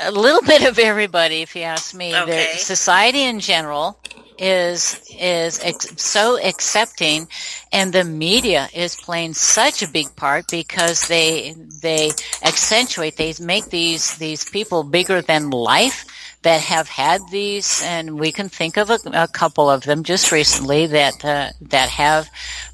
a 0.00 0.10
little 0.10 0.42
bit 0.42 0.66
of 0.66 0.78
everybody, 0.78 1.42
if 1.42 1.54
you 1.54 1.62
ask 1.62 1.94
me. 1.94 2.14
Okay. 2.14 2.52
The 2.52 2.58
society 2.58 3.22
in 3.22 3.40
general 3.40 3.98
is 4.38 5.00
is 5.18 5.60
ex- 5.62 6.02
so 6.02 6.38
accepting 6.42 7.28
and 7.72 7.92
the 7.92 8.04
media 8.04 8.68
is 8.74 8.96
playing 8.96 9.34
such 9.34 9.82
a 9.82 9.88
big 9.88 10.14
part 10.16 10.44
because 10.50 11.06
they 11.08 11.54
they 11.82 12.10
accentuate 12.42 13.16
they 13.16 13.32
make 13.40 13.66
these 13.70 14.16
these 14.18 14.44
people 14.44 14.82
bigger 14.82 15.22
than 15.22 15.50
life 15.50 16.04
that 16.42 16.60
have 16.60 16.88
had 16.88 17.20
these 17.30 17.82
and 17.84 18.18
we 18.18 18.30
can 18.30 18.48
think 18.48 18.76
of 18.76 18.90
a, 18.90 18.98
a 19.12 19.28
couple 19.28 19.70
of 19.70 19.82
them 19.84 20.02
just 20.02 20.30
recently 20.30 20.86
that 20.86 21.24
uh, 21.24 21.50
that 21.60 21.88
have 21.88 22.28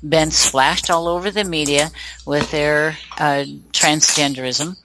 been 0.06 0.30
splashed 0.30 0.90
all 0.90 1.06
over 1.08 1.30
the 1.30 1.44
media 1.44 1.90
with 2.26 2.50
their 2.50 2.96
uh, 3.18 3.44
transgenderism 3.72 4.76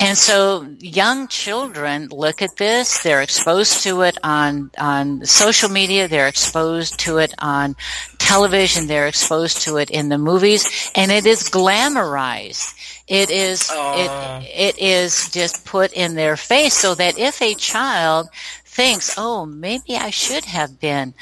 and 0.00 0.16
so 0.18 0.66
young 0.80 1.28
children 1.28 2.08
look 2.10 2.42
at 2.42 2.56
this, 2.56 3.02
they're 3.02 3.22
exposed 3.22 3.82
to 3.84 4.02
it 4.02 4.18
on, 4.22 4.70
on 4.78 5.24
social 5.24 5.68
media, 5.68 6.08
they're 6.08 6.28
exposed 6.28 6.98
to 7.00 7.18
it 7.18 7.34
on 7.38 7.76
television, 8.18 8.86
they're 8.86 9.06
exposed 9.06 9.62
to 9.62 9.76
it 9.76 9.90
in 9.90 10.08
the 10.08 10.18
movies, 10.18 10.90
and 10.94 11.10
it 11.10 11.26
is 11.26 11.44
glamorized. 11.44 12.74
It 13.06 13.30
is, 13.30 13.70
uh. 13.70 14.42
it, 14.42 14.76
it 14.76 14.78
is 14.78 15.30
just 15.30 15.64
put 15.64 15.92
in 15.92 16.14
their 16.14 16.36
face 16.36 16.74
so 16.74 16.94
that 16.94 17.18
if 17.18 17.40
a 17.40 17.54
child 17.54 18.28
thinks, 18.64 19.14
oh, 19.16 19.46
maybe 19.46 19.96
I 19.96 20.10
should 20.10 20.44
have 20.44 20.80
been 20.80 21.14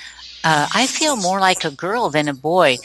uh, 0.44 0.68
I 0.74 0.86
feel 0.86 1.16
more 1.16 1.40
like 1.40 1.64
a 1.64 1.70
girl 1.70 2.10
than 2.10 2.28
a 2.28 2.34
boy 2.34 2.78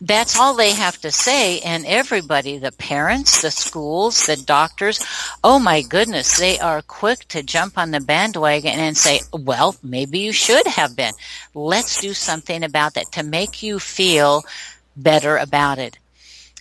that's 0.00 0.38
all 0.38 0.54
they 0.54 0.72
have 0.72 1.00
to 1.00 1.10
say. 1.10 1.60
And 1.60 1.84
everybody 1.86 2.58
the 2.58 2.72
parents 2.72 3.42
the 3.42 3.50
schools 3.50 4.26
the 4.26 4.36
doctors 4.36 5.04
oh 5.42 5.58
my 5.58 5.82
goodness 5.82 6.38
they 6.38 6.58
are 6.58 6.82
quick 6.82 7.26
to 7.28 7.42
jump 7.42 7.78
on 7.78 7.90
the 7.90 8.00
bandwagon 8.00 8.78
and 8.78 8.96
say 8.96 9.20
well 9.32 9.76
maybe 9.82 10.18
you 10.18 10.32
should 10.32 10.66
have 10.66 10.96
been. 10.96 11.12
Let's 11.54 12.00
do 12.00 12.14
something 12.14 12.62
about 12.62 12.94
that 12.94 13.12
to 13.12 13.22
make 13.22 13.62
you 13.62 13.78
feel 13.78 14.44
better 14.96 15.36
about 15.36 15.78
it. 15.78 15.98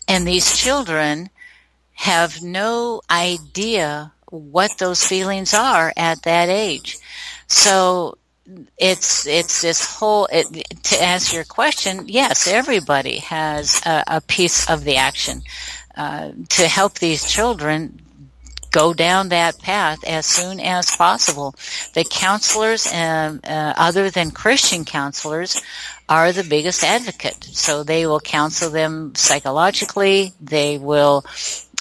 And 0.08 0.28
these 0.28 0.58
children 0.58 1.30
have 1.94 2.42
no 2.42 3.02
idea 3.10 4.14
what 4.32 4.78
those 4.78 5.06
feelings 5.06 5.54
are 5.54 5.94
at 5.98 6.24
that 6.24 6.50
age. 6.50 6.98
So 7.48 8.18
it's 8.78 9.28
it's 9.28 9.62
this 9.62 9.86
whole 9.98 10.28
it, 10.32 10.48
to 10.84 11.02
answer 11.02 11.36
your 11.36 11.46
question 11.46 12.08
yes 12.08 12.48
everybody 12.48 13.18
has 13.18 13.82
a, 13.86 14.04
a 14.08 14.22
piece 14.22 14.70
of 14.70 14.84
the 14.84 14.96
action. 14.96 15.42
Uh, 15.96 16.32
to 16.48 16.66
help 16.68 16.94
these 17.00 17.30
children 17.30 18.00
go 18.72 18.94
down 18.94 19.30
that 19.30 19.60
path 19.60 20.00
as 20.08 20.26
soon 20.26 20.60
as 20.62 20.96
possible. 20.96 21.54
The 21.94 22.06
counselors 22.06 22.88
um, 22.94 23.42
uh, 23.44 23.74
other 23.76 24.10
than 24.10 24.32
christian 24.32 24.86
counselors 24.86 25.62
are 26.10 26.32
the 26.32 26.44
biggest 26.44 26.84
advocate. 26.84 27.44
So 27.44 27.84
they 27.84 28.08
will 28.08 28.20
counsel 28.20 28.70
them 28.70 29.14
psychologically. 29.16 30.34
They 30.42 30.78
will 30.78 31.24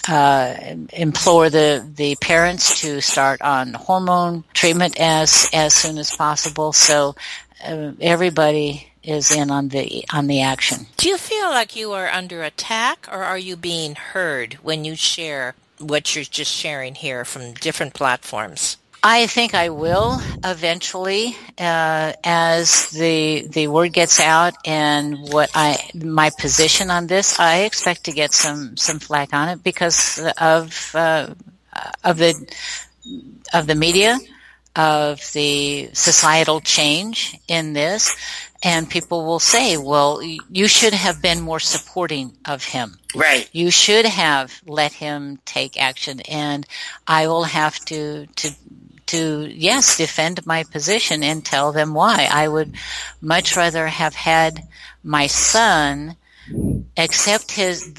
uh, 0.09 0.75
implore 0.91 1.49
the, 1.49 1.87
the 1.95 2.15
parents 2.15 2.81
to 2.81 3.01
start 3.01 3.41
on 3.41 3.73
hormone 3.73 4.43
treatment 4.53 4.99
as 4.99 5.49
as 5.53 5.73
soon 5.73 5.97
as 5.97 6.15
possible. 6.15 6.73
So 6.73 7.15
uh, 7.63 7.91
everybody 8.01 8.91
is 9.03 9.31
in 9.31 9.51
on 9.51 9.69
the 9.69 10.05
on 10.11 10.27
the 10.27 10.41
action. 10.41 10.87
Do 10.97 11.09
you 11.09 11.17
feel 11.17 11.49
like 11.49 11.75
you 11.75 11.93
are 11.93 12.07
under 12.07 12.43
attack, 12.43 13.07
or 13.11 13.23
are 13.23 13.37
you 13.37 13.55
being 13.55 13.95
heard 13.95 14.55
when 14.55 14.83
you 14.83 14.95
share 14.95 15.55
what 15.77 16.15
you're 16.15 16.25
just 16.25 16.51
sharing 16.51 16.95
here 16.95 17.23
from 17.23 17.53
different 17.53 17.93
platforms? 17.93 18.77
I 19.01 19.27
think 19.27 19.53
I 19.53 19.69
will 19.69 20.19
eventually, 20.43 21.37
uh, 21.57 22.13
as 22.23 22.89
the 22.89 23.47
the 23.47 23.67
word 23.67 23.93
gets 23.93 24.19
out 24.19 24.55
and 24.65 25.17
what 25.31 25.49
I 25.55 25.77
my 25.93 26.31
position 26.37 26.91
on 26.91 27.07
this. 27.07 27.39
I 27.39 27.59
expect 27.59 28.03
to 28.05 28.11
get 28.11 28.33
some 28.33 28.75
some 28.75 28.99
flack 28.99 29.33
on 29.33 29.47
it 29.49 29.63
because 29.63 30.19
of 30.37 30.91
uh, 30.93 31.33
of 32.03 32.17
the 32.17 32.33
of 33.53 33.67
the 33.67 33.75
media, 33.75 34.17
of 34.75 35.19
the 35.31 35.89
societal 35.93 36.59
change 36.59 37.37
in 37.47 37.71
this, 37.71 38.13
and 38.61 38.89
people 38.89 39.25
will 39.25 39.39
say, 39.39 39.77
"Well, 39.77 40.21
you 40.21 40.67
should 40.67 40.93
have 40.93 41.21
been 41.21 41.39
more 41.39 41.61
supporting 41.61 42.33
of 42.45 42.65
him." 42.65 42.99
Right. 43.15 43.49
You 43.53 43.71
should 43.71 44.05
have 44.05 44.61
let 44.67 44.91
him 44.91 45.39
take 45.45 45.81
action, 45.81 46.19
and 46.21 46.67
I 47.07 47.27
will 47.27 47.45
have 47.45 47.79
to 47.85 48.27
to 48.27 48.51
to 49.09 49.47
yes 49.51 49.97
defend 49.97 50.45
my 50.45 50.63
position 50.63 51.23
and 51.23 51.43
tell 51.43 51.71
them 51.71 51.93
why. 51.93 52.27
I 52.31 52.47
would 52.47 52.75
much 53.21 53.55
rather 53.55 53.87
have 53.87 54.13
had 54.13 54.63
my 55.03 55.27
son 55.27 56.15
accept 56.97 57.51
his 57.51 57.93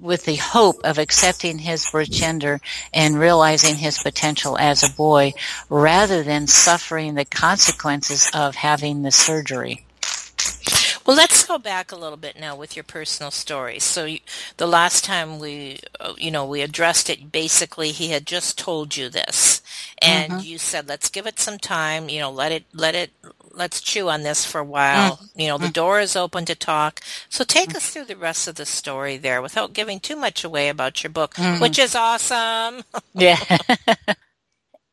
with 0.00 0.24
the 0.24 0.36
hope 0.36 0.76
of 0.84 0.98
accepting 0.98 1.58
his 1.58 1.88
birth 1.90 2.10
gender 2.10 2.60
and 2.92 3.18
realizing 3.18 3.76
his 3.76 3.98
potential 3.98 4.56
as 4.58 4.82
a 4.82 4.92
boy 4.92 5.32
rather 5.68 6.22
than 6.22 6.46
suffering 6.46 7.14
the 7.14 7.24
consequences 7.24 8.30
of 8.34 8.54
having 8.54 9.02
the 9.02 9.10
surgery 9.10 9.84
well, 11.12 11.18
let's 11.18 11.44
go 11.44 11.58
back 11.58 11.92
a 11.92 11.96
little 11.96 12.16
bit 12.16 12.40
now 12.40 12.56
with 12.56 12.74
your 12.74 12.84
personal 12.84 13.30
story. 13.30 13.78
So, 13.78 14.06
you, 14.06 14.20
the 14.56 14.66
last 14.66 15.04
time 15.04 15.38
we, 15.38 15.80
uh, 16.00 16.14
you 16.16 16.30
know, 16.30 16.46
we 16.46 16.62
addressed 16.62 17.10
it, 17.10 17.30
basically, 17.30 17.90
he 17.90 18.08
had 18.08 18.26
just 18.26 18.58
told 18.58 18.96
you 18.96 19.10
this, 19.10 19.60
and 20.00 20.32
mm-hmm. 20.32 20.46
you 20.46 20.56
said, 20.56 20.88
"Let's 20.88 21.10
give 21.10 21.26
it 21.26 21.38
some 21.38 21.58
time. 21.58 22.08
You 22.08 22.20
know, 22.20 22.30
let 22.30 22.50
it, 22.50 22.64
let 22.72 22.94
it, 22.94 23.10
let's 23.50 23.82
chew 23.82 24.08
on 24.08 24.22
this 24.22 24.46
for 24.46 24.60
a 24.60 24.64
while. 24.64 25.16
Mm-hmm. 25.16 25.40
You 25.40 25.48
know, 25.48 25.58
the 25.58 25.66
mm. 25.66 25.74
door 25.74 26.00
is 26.00 26.16
open 26.16 26.46
to 26.46 26.54
talk. 26.54 27.00
So, 27.28 27.44
take 27.44 27.68
mm-hmm. 27.68 27.76
us 27.76 27.90
through 27.90 28.06
the 28.06 28.16
rest 28.16 28.48
of 28.48 28.54
the 28.54 28.64
story 28.64 29.18
there, 29.18 29.42
without 29.42 29.74
giving 29.74 30.00
too 30.00 30.16
much 30.16 30.44
away 30.44 30.70
about 30.70 31.02
your 31.02 31.10
book, 31.10 31.34
mm-hmm. 31.34 31.60
which 31.60 31.78
is 31.78 31.94
awesome. 31.94 32.84
yeah. 33.12 33.38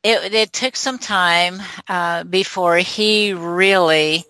It, 0.01 0.33
it, 0.33 0.53
took 0.53 0.77
some 0.77 0.97
time 0.97 1.61
uh, 1.89 2.23
before 2.23 2.77
he 2.77 3.33
really 3.33 4.23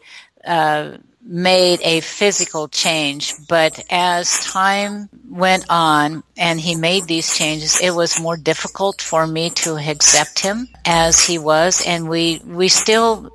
uh, 0.44 0.98
made 1.30 1.80
a 1.84 2.00
physical 2.00 2.68
change, 2.68 3.36
but 3.48 3.86
as 3.92 4.44
time 4.44 5.08
went 5.30 5.64
on 5.70 6.24
and 6.36 6.60
he 6.60 6.76
made 6.76 7.04
these 7.06 7.38
changes, 7.38 7.80
it 7.80 7.92
was 7.92 8.20
more 8.20 8.36
difficult 8.36 9.00
for 9.00 9.28
me 9.28 9.52
to 9.52 9.78
accept 9.78 10.40
him 10.40 10.68
as 10.86 11.24
he 11.24 11.38
was, 11.38 11.86
and 11.86 12.10
we 12.10 12.42
we 12.44 12.68
still 12.68 13.32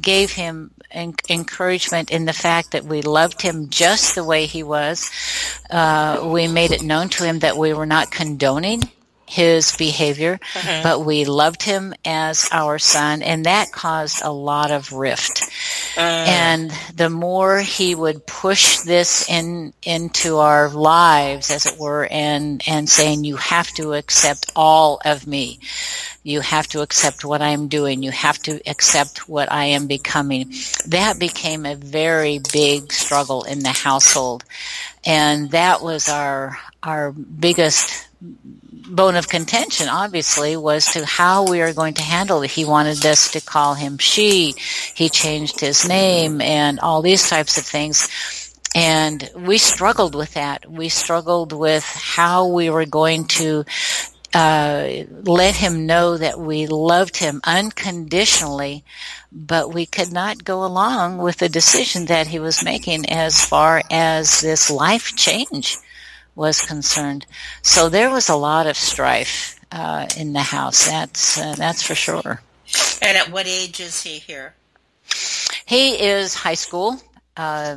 gave 0.00 0.32
him 0.32 0.70
encouragement 1.28 2.10
in 2.10 2.24
the 2.24 2.32
fact 2.32 2.72
that 2.72 2.84
we 2.84 3.02
loved 3.02 3.42
him 3.42 3.68
just 3.68 4.14
the 4.14 4.24
way 4.24 4.46
he 4.46 4.62
was. 4.62 5.10
Uh, 5.70 6.28
we 6.32 6.48
made 6.48 6.72
it 6.72 6.82
known 6.82 7.10
to 7.10 7.24
him 7.24 7.40
that 7.40 7.58
we 7.58 7.74
were 7.74 7.86
not 7.86 8.10
condoning 8.10 8.82
his 9.26 9.76
behavior, 9.76 10.38
mm-hmm. 10.54 10.82
but 10.82 11.04
we 11.04 11.24
loved 11.24 11.62
him 11.62 11.92
as 12.04 12.48
our 12.52 12.78
son, 12.78 13.22
and 13.22 13.44
that 13.44 13.72
caused 13.72 14.22
a 14.22 14.30
lot 14.30 14.70
of 14.70 14.92
rift. 14.92 15.42
Uh. 15.96 16.24
And 16.28 16.70
the 16.94 17.08
more 17.08 17.58
he 17.58 17.94
would 17.94 18.26
push 18.26 18.78
this 18.80 19.28
in 19.30 19.72
into 19.82 20.38
our 20.38 20.68
lives, 20.68 21.50
as 21.50 21.66
it 21.66 21.78
were, 21.78 22.06
and 22.10 22.62
and 22.66 22.88
saying, 22.88 23.24
"You 23.24 23.36
have 23.36 23.70
to 23.74 23.94
accept 23.94 24.50
all 24.54 25.00
of 25.04 25.26
me. 25.26 25.58
You 26.22 26.40
have 26.40 26.66
to 26.68 26.82
accept 26.82 27.24
what 27.24 27.40
I'm 27.40 27.68
doing. 27.68 28.02
You 28.02 28.10
have 28.10 28.38
to 28.42 28.60
accept 28.68 29.28
what 29.28 29.50
I 29.50 29.66
am 29.66 29.86
becoming." 29.86 30.52
That 30.86 31.18
became 31.18 31.64
a 31.64 31.76
very 31.76 32.40
big 32.52 32.92
struggle 32.92 33.44
in 33.44 33.60
the 33.60 33.72
household, 33.72 34.44
and 35.04 35.50
that 35.52 35.82
was 35.82 36.08
our 36.08 36.58
our 36.82 37.12
biggest 37.12 38.05
bone 38.20 39.16
of 39.16 39.28
contention, 39.28 39.88
obviously, 39.88 40.56
was 40.56 40.92
to 40.92 41.04
how 41.04 41.48
we 41.48 41.60
are 41.60 41.72
going 41.72 41.94
to 41.94 42.02
handle 42.02 42.42
it. 42.42 42.50
He 42.50 42.64
wanted 42.64 43.04
us 43.04 43.30
to 43.32 43.40
call 43.40 43.74
him 43.74 43.98
she. 43.98 44.54
He 44.94 45.08
changed 45.08 45.60
his 45.60 45.88
name 45.88 46.40
and 46.40 46.80
all 46.80 47.02
these 47.02 47.28
types 47.28 47.58
of 47.58 47.64
things. 47.64 48.08
And 48.74 49.30
we 49.34 49.58
struggled 49.58 50.14
with 50.14 50.34
that. 50.34 50.70
We 50.70 50.88
struggled 50.88 51.52
with 51.52 51.84
how 51.84 52.48
we 52.48 52.68
were 52.70 52.84
going 52.84 53.26
to 53.28 53.64
uh, 54.34 55.04
let 55.22 55.56
him 55.56 55.86
know 55.86 56.18
that 56.18 56.38
we 56.38 56.66
loved 56.66 57.16
him 57.16 57.40
unconditionally, 57.44 58.84
but 59.32 59.72
we 59.72 59.86
could 59.86 60.12
not 60.12 60.44
go 60.44 60.64
along 60.64 61.18
with 61.18 61.38
the 61.38 61.48
decision 61.48 62.06
that 62.06 62.26
he 62.26 62.38
was 62.38 62.62
making 62.62 63.08
as 63.08 63.44
far 63.44 63.82
as 63.90 64.42
this 64.42 64.70
life 64.70 65.16
change 65.16 65.78
was 66.36 66.60
concerned. 66.60 67.26
So 67.62 67.88
there 67.88 68.10
was 68.10 68.28
a 68.28 68.36
lot 68.36 68.68
of 68.68 68.76
strife 68.76 69.58
uh, 69.72 70.06
in 70.16 70.32
the 70.32 70.42
house. 70.42 70.86
That's 70.86 71.38
uh, 71.38 71.54
that's 71.56 71.82
for 71.82 71.96
sure. 71.96 72.40
And 73.02 73.16
at 73.16 73.30
what 73.30 73.46
age 73.46 73.80
is 73.80 74.02
he 74.02 74.18
here? 74.18 74.54
He 75.64 76.00
is 76.00 76.34
high 76.34 76.54
school, 76.54 77.00
uh, 77.36 77.76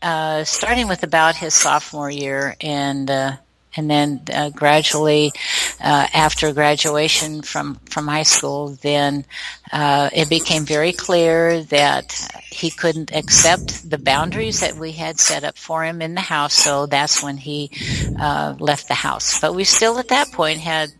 uh 0.00 0.44
starting 0.44 0.88
with 0.88 1.02
about 1.02 1.36
his 1.36 1.52
sophomore 1.52 2.10
year, 2.10 2.56
and 2.60 3.10
uh, 3.10 3.36
and 3.76 3.90
then 3.90 4.22
uh, 4.32 4.50
gradually 4.50 5.32
uh, 5.80 6.06
after 6.12 6.52
graduation 6.52 7.42
from 7.42 7.76
from 7.86 8.06
high 8.06 8.22
school 8.22 8.68
then 8.82 9.24
uh, 9.72 10.10
it 10.12 10.28
became 10.28 10.64
very 10.64 10.92
clear 10.92 11.62
that 11.64 12.28
he 12.56 12.70
couldn't 12.70 13.14
accept 13.14 13.88
the 13.88 13.98
boundaries 13.98 14.60
that 14.60 14.76
we 14.76 14.92
had 14.92 15.20
set 15.20 15.44
up 15.44 15.58
for 15.58 15.84
him 15.84 16.00
in 16.00 16.14
the 16.14 16.22
house. 16.22 16.54
So 16.54 16.86
that's 16.86 17.22
when 17.22 17.36
he 17.36 17.70
uh, 18.18 18.54
left 18.58 18.88
the 18.88 18.94
house. 18.94 19.40
But 19.40 19.54
we 19.54 19.64
still 19.64 19.98
at 19.98 20.08
that 20.08 20.32
point 20.32 20.60
had 20.60 20.90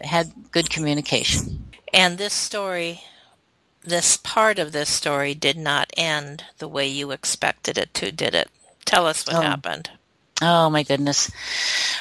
had 0.00 0.32
good 0.52 0.70
communication. 0.70 1.64
And 1.92 2.16
this 2.16 2.32
story 2.32 3.02
this 3.82 4.18
part 4.18 4.58
of 4.58 4.72
this 4.72 4.90
story 4.90 5.34
did 5.34 5.56
not 5.56 5.90
end 5.96 6.44
the 6.58 6.68
way 6.68 6.86
you 6.86 7.10
expected 7.10 7.78
it 7.78 7.94
to 7.94 8.12
did 8.12 8.34
it? 8.34 8.48
Tell 8.84 9.06
us 9.06 9.26
what 9.26 9.36
oh. 9.36 9.40
happened 9.40 9.90
Oh 10.42 10.70
my 10.70 10.84
goodness. 10.84 11.30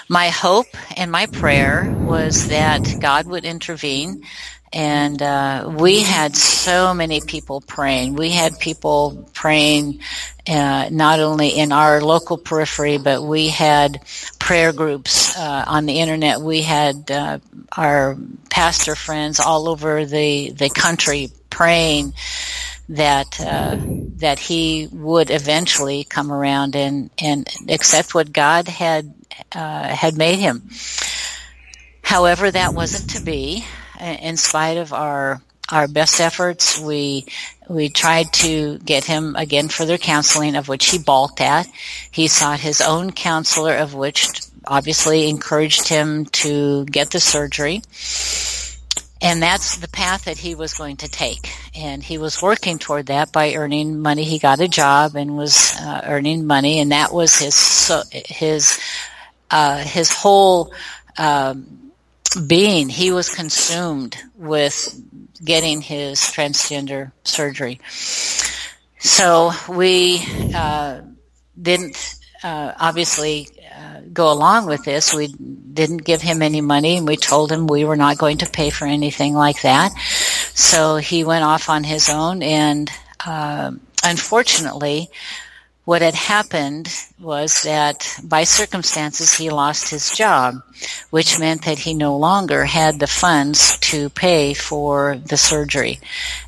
My 0.07 0.29
hope 0.29 0.67
and 0.95 1.11
my 1.11 1.25
prayer 1.25 1.93
was 1.99 2.47
that 2.47 2.95
God 2.99 3.27
would 3.27 3.43
intervene. 3.43 4.23
And 4.71 5.19
uh, 5.21 5.75
we 5.79 6.01
had 6.01 6.35
so 6.35 6.93
many 6.93 7.21
people 7.21 7.59
praying. 7.59 8.15
We 8.15 8.29
had 8.29 8.59
people 8.59 9.27
praying 9.33 10.01
uh, 10.47 10.89
not 10.91 11.19
only 11.19 11.49
in 11.49 11.71
our 11.71 12.01
local 12.01 12.37
periphery, 12.37 12.99
but 12.99 13.23
we 13.23 13.47
had 13.47 14.01
prayer 14.37 14.71
groups 14.71 15.35
uh, 15.35 15.63
on 15.67 15.87
the 15.87 15.99
internet. 15.99 16.39
We 16.39 16.61
had 16.61 17.09
uh, 17.09 17.39
our 17.75 18.15
pastor 18.51 18.95
friends 18.95 19.39
all 19.39 19.67
over 19.67 20.05
the 20.05 20.51
the 20.51 20.69
country 20.69 21.29
praying 21.49 22.13
that 22.89 23.39
uh, 23.39 23.77
that 24.17 24.39
he 24.39 24.89
would 24.91 25.29
eventually 25.29 26.03
come 26.03 26.31
around 26.31 26.75
and 26.75 27.09
and 27.19 27.47
accept 27.69 28.15
what 28.15 28.33
God 28.33 28.67
had 28.67 29.13
uh, 29.53 29.87
had 29.87 30.17
made 30.17 30.39
him. 30.39 30.69
However, 32.01 32.49
that 32.49 32.73
wasn't 32.73 33.11
to 33.11 33.21
be. 33.23 33.65
In 33.99 34.37
spite 34.37 34.77
of 34.77 34.91
our 34.93 35.41
our 35.71 35.87
best 35.87 36.19
efforts, 36.19 36.79
we 36.79 37.25
we 37.67 37.89
tried 37.89 38.33
to 38.33 38.79
get 38.79 39.03
him 39.03 39.35
again 39.35 39.69
further 39.69 39.97
counseling, 39.97 40.55
of 40.55 40.67
which 40.67 40.89
he 40.89 40.97
balked 40.97 41.41
at. 41.41 41.67
He 42.11 42.27
sought 42.27 42.59
his 42.59 42.81
own 42.81 43.11
counselor, 43.11 43.75
of 43.75 43.93
which 43.93 44.27
obviously 44.65 45.29
encouraged 45.29 45.87
him 45.87 46.25
to 46.25 46.85
get 46.85 47.11
the 47.11 47.19
surgery 47.19 47.81
and 49.21 49.41
that's 49.41 49.77
the 49.77 49.87
path 49.87 50.25
that 50.25 50.37
he 50.37 50.55
was 50.55 50.73
going 50.73 50.97
to 50.97 51.07
take. 51.07 51.49
And 51.75 52.03
he 52.03 52.17
was 52.17 52.41
working 52.41 52.79
toward 52.79 53.07
that 53.07 53.31
by 53.31 53.53
earning 53.53 53.99
money. 53.99 54.23
He 54.23 54.39
got 54.39 54.61
a 54.61 54.67
job 54.67 55.15
and 55.15 55.35
was 55.35 55.75
uh, 55.79 56.01
earning 56.05 56.45
money, 56.45 56.79
and 56.79 56.91
that 56.91 57.13
was 57.13 57.37
his 57.37 57.91
his 58.11 58.79
uh, 59.51 59.77
his 59.79 60.13
whole 60.13 60.73
um, 61.17 61.91
being. 62.47 62.89
He 62.89 63.11
was 63.11 63.33
consumed 63.33 64.17
with 64.35 65.01
getting 65.43 65.81
his 65.81 66.19
transgender 66.19 67.11
surgery. 67.23 67.79
So 68.99 69.51
we 69.67 70.21
uh, 70.53 71.01
didn't 71.61 72.15
uh, 72.43 72.73
obviously 72.79 73.49
go 74.11 74.31
along 74.31 74.65
with 74.65 74.83
this. 74.83 75.13
We 75.13 75.27
didn't 75.27 76.03
give 76.03 76.21
him 76.21 76.41
any 76.41 76.61
money 76.61 76.97
and 76.97 77.07
we 77.07 77.15
told 77.17 77.51
him 77.51 77.67
we 77.67 77.85
were 77.85 77.95
not 77.95 78.17
going 78.17 78.39
to 78.39 78.49
pay 78.49 78.69
for 78.69 78.85
anything 78.85 79.33
like 79.33 79.61
that. 79.61 79.91
So 80.53 80.97
he 80.97 81.23
went 81.23 81.43
off 81.43 81.69
on 81.69 81.83
his 81.83 82.09
own 82.09 82.43
and 82.43 82.89
uh, 83.25 83.71
unfortunately, 84.03 85.09
what 85.89 86.03
had 86.03 86.13
happened 86.13 86.87
was 87.19 87.63
that 87.63 88.15
by 88.23 88.43
circumstances 88.43 89.33
he 89.33 89.49
lost 89.49 89.89
his 89.89 90.15
job, 90.15 90.61
which 91.09 91.39
meant 91.39 91.65
that 91.65 91.79
he 91.79 91.95
no 91.95 92.15
longer 92.15 92.63
had 92.63 92.99
the 92.99 93.07
funds 93.07 93.75
to 93.79 94.07
pay 94.11 94.53
for 94.53 95.17
the 95.25 95.35
surgery. 95.35 95.99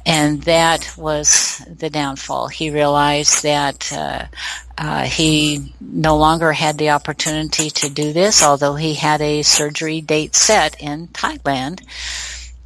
And 0.06 0.43
that 0.43 0.93
was 0.95 1.60
the 1.67 1.89
downfall. 1.89 2.49
He 2.49 2.69
realized 2.69 3.41
that 3.41 3.91
uh, 3.91 4.25
uh, 4.77 5.06
he 5.06 5.73
no 5.80 6.17
longer 6.17 6.51
had 6.51 6.77
the 6.77 6.91
opportunity 6.91 7.71
to 7.71 7.89
do 7.89 8.13
this, 8.13 8.43
although 8.43 8.75
he 8.75 8.93
had 8.93 9.21
a 9.21 9.41
surgery 9.41 10.01
date 10.01 10.36
set 10.36 10.80
in 10.80 11.08
Thailand. 11.08 11.82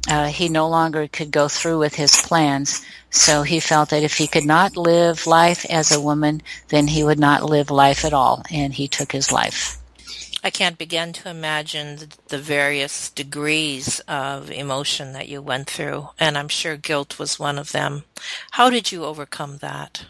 Uh, 0.08 0.28
he 0.28 0.48
no 0.48 0.68
longer 0.68 1.08
could 1.08 1.30
go 1.30 1.48
through 1.48 1.78
with 1.78 1.94
his 1.94 2.14
plans. 2.22 2.84
So 3.10 3.42
he 3.42 3.60
felt 3.60 3.90
that 3.90 4.02
if 4.02 4.16
he 4.16 4.26
could 4.26 4.44
not 4.44 4.76
live 4.76 5.26
life 5.26 5.64
as 5.68 5.90
a 5.90 6.00
woman, 6.00 6.42
then 6.68 6.86
he 6.86 7.02
would 7.02 7.18
not 7.18 7.44
live 7.44 7.70
life 7.70 8.04
at 8.04 8.12
all, 8.12 8.42
and 8.50 8.74
he 8.74 8.88
took 8.88 9.12
his 9.12 9.32
life. 9.32 9.78
I 10.44 10.50
can't 10.50 10.78
begin 10.78 11.12
to 11.14 11.28
imagine 11.28 11.98
the 12.28 12.38
various 12.38 13.10
degrees 13.10 13.98
of 14.06 14.48
emotion 14.50 15.12
that 15.12 15.28
you 15.28 15.42
went 15.42 15.68
through, 15.68 16.10
and 16.20 16.38
I'm 16.38 16.48
sure 16.48 16.76
guilt 16.76 17.18
was 17.18 17.38
one 17.38 17.58
of 17.58 17.72
them. 17.72 18.04
How 18.52 18.70
did 18.70 18.92
you 18.92 19.04
overcome 19.04 19.58
that? 19.58 20.06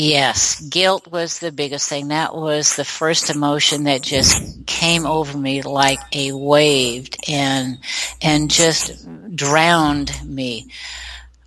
Yes, 0.00 0.60
guilt 0.60 1.08
was 1.10 1.40
the 1.40 1.50
biggest 1.50 1.88
thing. 1.88 2.08
That 2.08 2.32
was 2.32 2.76
the 2.76 2.84
first 2.84 3.30
emotion 3.30 3.82
that 3.84 4.00
just 4.00 4.64
came 4.64 5.04
over 5.04 5.36
me 5.36 5.62
like 5.62 5.98
a 6.12 6.30
wave 6.30 7.08
and 7.26 7.78
and 8.22 8.48
just 8.48 9.08
drowned 9.34 10.12
me 10.24 10.68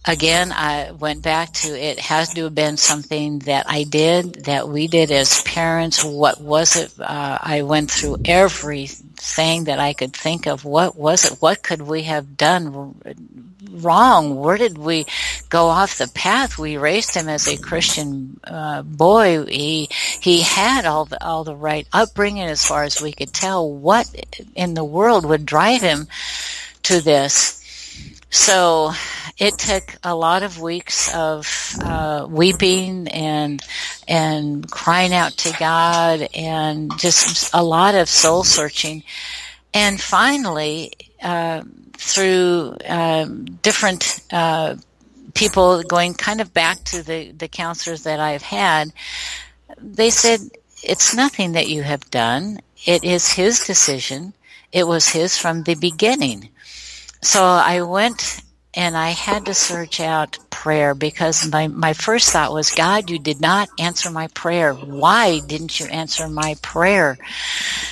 again, 0.05 0.51
I 0.51 0.91
went 0.91 1.21
back 1.21 1.53
to 1.53 1.67
it 1.69 1.99
has 1.99 2.33
to 2.33 2.45
have 2.45 2.55
been 2.55 2.77
something 2.77 3.39
that 3.39 3.65
I 3.69 3.83
did, 3.83 4.45
that 4.45 4.67
we 4.67 4.87
did 4.87 5.11
as 5.11 5.41
parents. 5.43 6.03
What 6.03 6.41
was 6.41 6.75
it? 6.75 6.93
Uh, 6.99 7.37
I 7.41 7.61
went 7.61 7.91
through 7.91 8.17
everything 8.25 9.65
that 9.65 9.79
I 9.79 9.93
could 9.93 10.13
think 10.13 10.47
of. 10.47 10.65
What 10.65 10.95
was 10.97 11.25
it? 11.25 11.41
What 11.41 11.63
could 11.63 11.81
we 11.81 12.03
have 12.03 12.37
done 12.37 12.95
wrong? 13.71 14.35
Where 14.35 14.57
did 14.57 14.77
we 14.77 15.05
go 15.49 15.67
off 15.67 15.97
the 15.97 16.07
path? 16.07 16.57
We 16.57 16.77
raised 16.77 17.15
him 17.15 17.27
as 17.27 17.47
a 17.47 17.57
Christian 17.57 18.39
uh, 18.43 18.81
boy. 18.83 19.45
He 19.45 19.89
he 20.19 20.41
had 20.41 20.85
all 20.85 21.05
the 21.05 21.23
all 21.23 21.43
the 21.43 21.55
right 21.55 21.87
upbringing 21.93 22.43
as 22.43 22.65
far 22.65 22.83
as 22.83 23.01
we 23.01 23.11
could 23.11 23.33
tell. 23.33 23.69
What 23.71 24.07
in 24.55 24.73
the 24.73 24.83
world 24.83 25.25
would 25.25 25.45
drive 25.45 25.81
him 25.81 26.07
to 26.83 27.01
this? 27.01 27.57
So 28.29 28.93
it 29.37 29.57
took 29.57 29.83
a 30.03 30.15
lot 30.15 30.43
of 30.43 30.61
weeks 30.61 31.13
of 31.13 31.75
uh, 31.83 32.27
weeping 32.29 33.07
and 33.09 33.61
and 34.07 34.69
crying 34.71 35.13
out 35.13 35.33
to 35.33 35.55
God 35.59 36.27
and 36.33 36.91
just 36.97 37.53
a 37.53 37.63
lot 37.63 37.95
of 37.95 38.07
soul 38.07 38.43
searching, 38.43 39.03
and 39.73 39.99
finally 39.99 40.93
uh, 41.21 41.63
through 42.01 42.75
um, 42.87 43.45
different 43.61 44.21
uh, 44.31 44.75
people 45.35 45.83
going 45.83 46.15
kind 46.15 46.41
of 46.41 46.53
back 46.53 46.83
to 46.85 47.03
the 47.03 47.31
the 47.31 47.47
counselors 47.47 48.03
that 48.03 48.19
I've 48.19 48.41
had, 48.41 48.91
they 49.77 50.09
said 50.09 50.39
it's 50.83 51.15
nothing 51.15 51.51
that 51.53 51.69
you 51.69 51.83
have 51.83 52.09
done. 52.09 52.59
It 52.85 53.03
is 53.03 53.31
His 53.31 53.65
decision. 53.65 54.33
It 54.71 54.87
was 54.87 55.09
His 55.09 55.37
from 55.37 55.63
the 55.63 55.75
beginning. 55.75 56.49
So 57.21 57.43
I 57.43 57.81
went 57.83 58.41
and 58.73 58.95
I 58.95 59.09
had 59.09 59.45
to 59.45 59.53
search 59.53 59.99
out 59.99 60.37
prayer 60.49 60.95
because 60.95 61.49
my, 61.51 61.67
my 61.67 61.93
first 61.93 62.31
thought 62.31 62.53
was, 62.53 62.71
God, 62.71 63.09
you 63.09 63.19
did 63.19 63.41
not 63.41 63.69
answer 63.79 64.09
my 64.09 64.27
prayer. 64.27 64.73
Why 64.73 65.39
didn't 65.39 65.79
you 65.79 65.87
answer 65.87 66.27
my 66.27 66.55
prayer? 66.61 67.17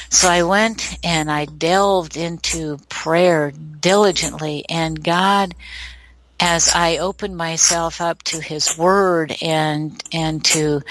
So 0.09 0.29
I 0.29 0.43
went 0.43 0.97
and 1.03 1.29
I 1.29 1.45
delved 1.45 2.15
into 2.15 2.77
prayer 2.87 3.51
diligently 3.51 4.63
and 4.69 5.03
God, 5.03 5.53
as 6.39 6.71
I 6.73 6.99
opened 6.99 7.35
myself 7.35 7.99
up 7.99 8.23
to 8.23 8.39
His 8.39 8.77
Word 8.77 9.35
and, 9.41 10.01
and 10.13 10.45
to, 10.45 10.81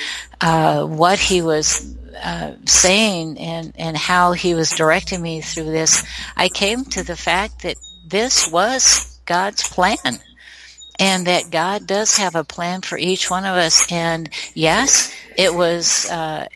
uh, 0.42 0.84
what 0.84 1.18
He 1.18 1.40
was 1.40 1.96
uh, 2.22 2.54
saying 2.66 3.38
and, 3.38 3.72
and 3.78 3.96
how 3.96 4.32
he 4.32 4.54
was 4.54 4.70
directing 4.70 5.22
me 5.22 5.40
through 5.40 5.70
this, 5.70 6.04
I 6.36 6.48
came 6.48 6.84
to 6.86 7.04
the 7.04 7.16
fact 7.16 7.62
that 7.62 7.76
this 8.06 8.50
was 8.50 9.07
God's 9.28 9.62
plan 9.68 10.18
and 10.98 11.26
that 11.26 11.50
God 11.50 11.86
does 11.86 12.16
have 12.16 12.34
a 12.34 12.42
plan 12.42 12.80
for 12.80 12.98
each 12.98 13.30
one 13.30 13.44
of 13.44 13.54
us. 13.54 13.90
And 13.92 14.28
yes, 14.54 15.14
it 15.36 15.54
was 15.54 16.10
uh, 16.10 16.48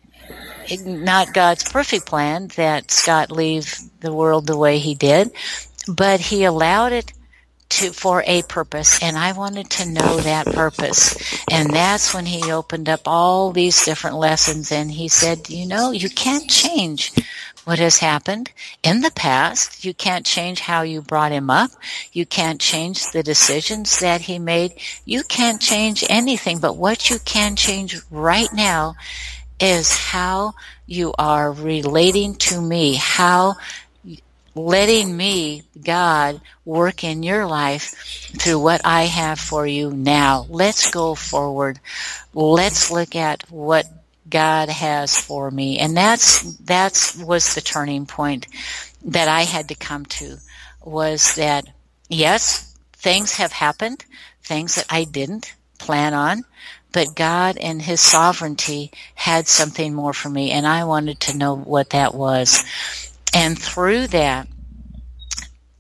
not 0.85 1.33
God's 1.33 1.71
perfect 1.71 2.07
plan 2.07 2.49
that 2.57 2.91
Scott 2.91 3.31
leave 3.31 3.77
the 4.01 4.13
world 4.13 4.47
the 4.47 4.57
way 4.57 4.79
he 4.79 4.95
did, 4.95 5.31
but 5.87 6.21
he 6.21 6.45
allowed 6.45 6.93
it 6.93 7.13
to 7.69 7.91
for 7.91 8.23
a 8.27 8.43
purpose 8.43 9.03
and 9.03 9.17
I 9.17 9.33
wanted 9.33 9.71
to 9.71 9.89
know 9.89 10.19
that 10.19 10.47
purpose. 10.47 11.17
And 11.51 11.71
that's 11.71 12.13
when 12.13 12.27
he 12.27 12.53
opened 12.53 12.89
up 12.89 13.03
all 13.07 13.51
these 13.51 13.85
different 13.85 14.17
lessons 14.17 14.71
and 14.73 14.91
he 14.91 15.09
said, 15.09 15.49
you 15.49 15.67
know, 15.67 15.91
you 15.91 16.11
can't 16.11 16.51
change 16.51 17.13
what 17.65 17.79
has 17.79 17.99
happened 17.99 18.51
in 18.83 19.01
the 19.01 19.11
past. 19.11 19.85
You 19.85 19.95
can't 19.95 20.27
change 20.27 20.61
how 20.61 20.83
you 20.83 21.03
brought 21.03 21.33
him 21.33 21.51
up. 21.51 21.71
You 22.13 22.27
can't 22.27 22.61
change 22.61 23.11
the 23.13 23.23
decisions 23.23 24.01
that 24.01 24.23
he 24.23 24.39
made. 24.39 24.75
You 25.05 25.23
can't 25.23 25.61
change 25.61 26.05
anything, 26.09 26.59
but 26.59 26.77
what 26.77 27.11
you 27.11 27.19
can 27.25 27.57
change 27.57 28.01
right 28.11 28.53
now 28.53 28.95
is 29.61 29.97
how 29.97 30.55
you 30.87 31.15
are 31.19 31.53
relating 31.53 32.35
to 32.35 32.61
me, 32.61 32.95
how 32.95 33.55
letting 34.55 35.17
me, 35.17 35.63
God, 35.83 36.41
work 36.65 37.05
in 37.05 37.23
your 37.23 37.47
life 37.47 37.95
through 38.39 38.59
what 38.59 38.81
I 38.85 39.05
have 39.05 39.39
for 39.39 39.67
you 39.67 39.91
now. 39.91 40.47
Let's 40.49 40.91
go 40.91 41.15
forward. 41.15 41.81
Let's 42.35 42.91
look 42.91 43.17
at 43.17 43.51
what 43.51 43.87
God 44.33 44.71
has 44.71 45.17
for 45.17 45.51
me. 45.51 45.79
And 45.79 45.97
that's, 45.97 46.43
that's 46.57 47.17
was 47.17 47.55
the 47.55 47.61
turning 47.61 48.07
point 48.07 48.49
that 49.05 49.29
I 49.29 49.43
had 49.43 49.69
to 49.69 49.75
come 49.75 50.07
to 50.07 50.39
was 50.83 51.37
that 51.37 51.69
yes, 52.09 52.75
things 52.95 53.35
have 53.35 53.53
happened, 53.53 54.05
things 54.43 54.75
that 54.77 54.87
I 54.89 55.05
didn't 55.05 55.55
plan 55.79 56.15
on, 56.15 56.45
but 56.93 57.15
God 57.15 57.59
and 57.59 57.83
His 57.83 58.01
sovereignty 58.01 58.91
had 59.15 59.47
something 59.47 59.93
more 59.93 60.15
for 60.15 60.31
me 60.31 60.51
and 60.51 60.67
I 60.67 60.85
wanted 60.85 61.21
to 61.21 61.37
know 61.37 61.55
what 61.55 61.91
that 61.91 62.15
was. 62.15 62.65
And 63.35 63.59
through 63.59 64.09
that, 64.09 64.49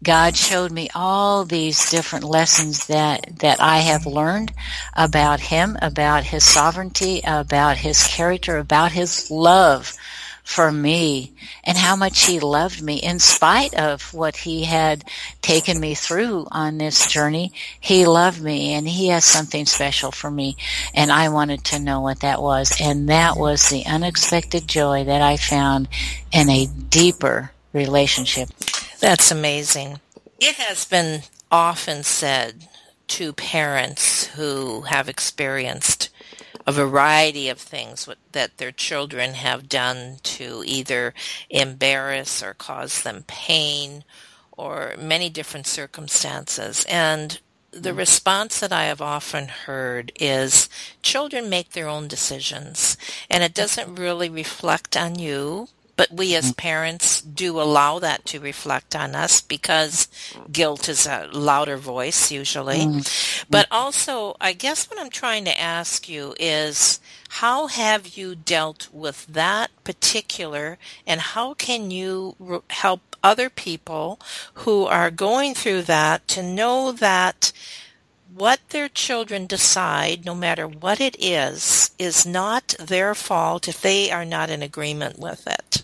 God 0.02 0.36
showed 0.36 0.72
me 0.72 0.88
all 0.96 1.44
these 1.44 1.90
different 1.90 2.24
lessons 2.24 2.86
that, 2.86 3.38
that 3.38 3.60
I 3.60 3.78
have 3.78 4.04
learned 4.04 4.52
about 4.94 5.38
Him, 5.38 5.78
about 5.80 6.24
His 6.24 6.42
sovereignty, 6.42 7.20
about 7.24 7.76
His 7.76 8.04
character, 8.08 8.58
about 8.58 8.90
His 8.90 9.30
love 9.30 9.96
for 10.42 10.72
me 10.72 11.32
and 11.62 11.78
how 11.78 11.94
much 11.94 12.26
He 12.26 12.40
loved 12.40 12.82
me 12.82 12.96
in 12.96 13.20
spite 13.20 13.74
of 13.74 14.12
what 14.12 14.36
He 14.38 14.64
had 14.64 15.04
taken 15.40 15.78
me 15.78 15.94
through 15.94 16.48
on 16.50 16.78
this 16.78 17.06
journey. 17.06 17.52
He 17.78 18.04
loved 18.04 18.42
me 18.42 18.72
and 18.74 18.88
He 18.88 19.08
has 19.08 19.24
something 19.24 19.66
special 19.66 20.10
for 20.10 20.32
me 20.32 20.56
and 20.94 21.12
I 21.12 21.28
wanted 21.28 21.62
to 21.66 21.78
know 21.78 22.00
what 22.00 22.20
that 22.20 22.42
was. 22.42 22.76
And 22.80 23.08
that 23.08 23.36
was 23.36 23.68
the 23.68 23.86
unexpected 23.86 24.66
joy 24.66 25.04
that 25.04 25.22
I 25.22 25.36
found 25.36 25.86
in 26.32 26.50
a 26.50 26.66
deeper 26.66 27.52
relationship 27.72 28.48
that's 29.02 29.32
amazing. 29.32 29.98
It 30.38 30.54
has 30.54 30.84
been 30.84 31.22
often 31.50 32.04
said 32.04 32.68
to 33.08 33.32
parents 33.32 34.26
who 34.28 34.82
have 34.82 35.08
experienced 35.08 36.08
a 36.68 36.72
variety 36.72 37.48
of 37.48 37.58
things 37.58 38.08
that 38.30 38.58
their 38.58 38.70
children 38.70 39.34
have 39.34 39.68
done 39.68 40.18
to 40.22 40.62
either 40.64 41.14
embarrass 41.50 42.44
or 42.44 42.54
cause 42.54 43.02
them 43.02 43.24
pain 43.26 44.04
or 44.52 44.94
many 44.96 45.28
different 45.28 45.66
circumstances. 45.66 46.86
And 46.88 47.40
the 47.72 47.90
mm. 47.90 47.96
response 47.98 48.60
that 48.60 48.72
I 48.72 48.84
have 48.84 49.02
often 49.02 49.48
heard 49.48 50.12
is 50.20 50.68
children 51.02 51.50
make 51.50 51.70
their 51.70 51.88
own 51.88 52.06
decisions 52.06 52.96
and 53.28 53.42
it 53.42 53.52
doesn't 53.52 53.96
really 53.96 54.28
reflect 54.28 54.96
on 54.96 55.18
you 55.18 55.66
but 55.96 56.10
we 56.10 56.34
as 56.34 56.52
mm. 56.52 56.56
parents 56.56 57.20
do 57.20 57.60
allow 57.60 57.98
that 57.98 58.24
to 58.26 58.40
reflect 58.40 58.96
on 58.96 59.14
us 59.14 59.40
because 59.40 60.08
guilt 60.50 60.88
is 60.88 61.06
a 61.06 61.28
louder 61.32 61.76
voice 61.76 62.30
usually. 62.32 62.78
Mm. 62.78 63.46
But 63.50 63.66
also, 63.70 64.36
I 64.40 64.52
guess 64.52 64.90
what 64.90 64.98
I'm 64.98 65.10
trying 65.10 65.44
to 65.44 65.60
ask 65.60 66.08
you 66.08 66.34
is 66.40 67.00
how 67.28 67.66
have 67.66 68.16
you 68.16 68.34
dealt 68.34 68.88
with 68.92 69.26
that 69.26 69.70
particular 69.84 70.78
and 71.06 71.20
how 71.20 71.54
can 71.54 71.90
you 71.90 72.62
help 72.70 73.16
other 73.22 73.48
people 73.48 74.18
who 74.54 74.86
are 74.86 75.10
going 75.10 75.54
through 75.54 75.82
that 75.82 76.26
to 76.28 76.42
know 76.42 76.92
that 76.92 77.52
what 78.34 78.60
their 78.70 78.88
children 78.88 79.46
decide, 79.46 80.24
no 80.24 80.34
matter 80.34 80.66
what 80.66 81.00
it 81.00 81.16
is, 81.18 81.90
is 81.98 82.24
not 82.24 82.74
their 82.78 83.14
fault 83.14 83.68
if 83.68 83.80
they 83.80 84.10
are 84.10 84.24
not 84.24 84.50
in 84.50 84.62
agreement 84.62 85.18
with 85.18 85.46
it? 85.46 85.81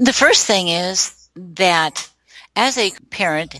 The 0.00 0.14
first 0.14 0.46
thing 0.46 0.68
is 0.68 1.28
that 1.36 2.08
as 2.56 2.78
a 2.78 2.90
parent, 3.10 3.54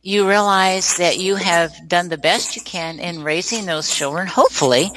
you 0.00 0.26
realize 0.26 0.96
that 0.96 1.18
you 1.18 1.34
have 1.34 1.86
done 1.86 2.08
the 2.08 2.16
best 2.16 2.56
you 2.56 2.62
can 2.62 2.98
in 2.98 3.22
raising 3.22 3.66
those 3.66 3.94
children. 3.94 4.26
Hopefully, 4.26 4.90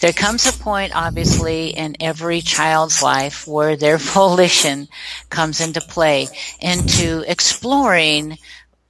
there 0.00 0.12
comes 0.12 0.44
a 0.44 0.52
point, 0.52 0.96
obviously, 0.96 1.68
in 1.68 1.94
every 2.00 2.40
child's 2.40 3.00
life 3.00 3.46
where 3.46 3.76
their 3.76 3.96
volition 4.16 4.88
comes 5.30 5.60
into 5.60 5.80
play, 5.80 6.26
into 6.60 7.22
exploring 7.28 8.38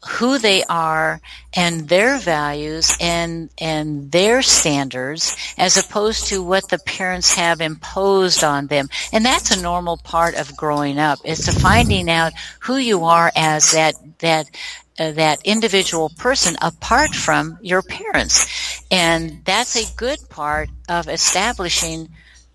who 0.08 0.38
they 0.38 0.64
are 0.64 1.20
and 1.54 1.88
their 1.88 2.18
values 2.18 2.96
and 2.98 3.50
and 3.58 4.10
their 4.10 4.40
standards 4.40 5.36
as 5.58 5.76
opposed 5.76 6.28
to 6.28 6.42
what 6.42 6.68
the 6.70 6.78
parents 6.78 7.34
have 7.34 7.60
imposed 7.60 8.42
on 8.42 8.68
them. 8.68 8.88
And 9.12 9.24
that's 9.24 9.50
a 9.50 9.60
normal 9.60 9.98
part 9.98 10.34
of 10.34 10.56
growing 10.56 10.98
up 10.98 11.18
is 11.24 11.44
to 11.44 11.52
finding 11.52 12.10
out 12.10 12.32
who 12.60 12.78
you 12.78 13.04
are 13.04 13.30
as 13.36 13.72
that 13.72 13.94
that 14.20 14.46
uh, 14.98 15.12
that 15.12 15.40
individual 15.44 16.10
person 16.16 16.56
apart 16.62 17.14
from 17.14 17.58
your 17.60 17.82
parents. 17.82 18.82
And 18.90 19.42
that's 19.44 19.76
a 19.76 19.94
good 19.96 20.18
part 20.30 20.70
of 20.88 21.06
establishing 21.08 22.08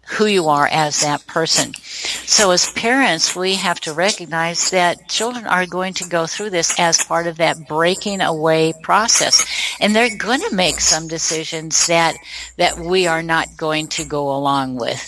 who 0.05 0.25
you 0.25 0.47
are 0.49 0.67
as 0.67 1.01
that 1.01 1.25
person. 1.27 1.73
So 1.73 2.51
as 2.51 2.71
parents, 2.71 3.35
we 3.35 3.55
have 3.55 3.79
to 3.81 3.93
recognize 3.93 4.69
that 4.71 5.07
children 5.07 5.47
are 5.47 5.65
going 5.65 5.93
to 5.95 6.09
go 6.09 6.27
through 6.27 6.49
this 6.49 6.77
as 6.79 7.03
part 7.03 7.25
of 7.25 7.37
that 7.37 7.67
breaking 7.67 8.21
away 8.21 8.73
process. 8.83 9.45
And 9.79 9.95
they're 9.95 10.15
going 10.17 10.41
to 10.41 10.55
make 10.55 10.81
some 10.81 11.07
decisions 11.07 11.87
that, 11.87 12.17
that 12.57 12.77
we 12.77 13.07
are 13.07 13.23
not 13.23 13.55
going 13.55 13.87
to 13.89 14.05
go 14.05 14.35
along 14.35 14.75
with. 14.75 15.01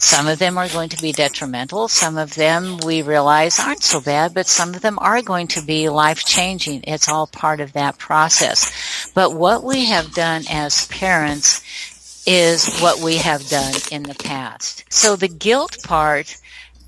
Some 0.00 0.28
of 0.28 0.38
them 0.38 0.56
are 0.56 0.68
going 0.68 0.90
to 0.90 1.02
be 1.02 1.12
detrimental. 1.12 1.88
Some 1.88 2.16
of 2.16 2.34
them 2.34 2.78
we 2.86 3.02
realize 3.02 3.58
aren't 3.58 3.82
so 3.82 4.00
bad, 4.00 4.32
but 4.32 4.46
some 4.46 4.72
of 4.74 4.80
them 4.80 4.98
are 5.00 5.22
going 5.22 5.48
to 5.48 5.62
be 5.62 5.88
life 5.88 6.24
changing. 6.24 6.84
It's 6.84 7.08
all 7.08 7.26
part 7.26 7.60
of 7.60 7.72
that 7.72 7.98
process. 7.98 9.10
But 9.12 9.34
what 9.34 9.64
we 9.64 9.86
have 9.86 10.14
done 10.14 10.44
as 10.48 10.86
parents 10.86 11.60
is 12.28 12.78
what 12.80 13.00
we 13.00 13.16
have 13.16 13.48
done 13.48 13.72
in 13.90 14.02
the 14.02 14.14
past. 14.14 14.84
So 14.92 15.16
the 15.16 15.28
guilt 15.28 15.78
part 15.82 16.36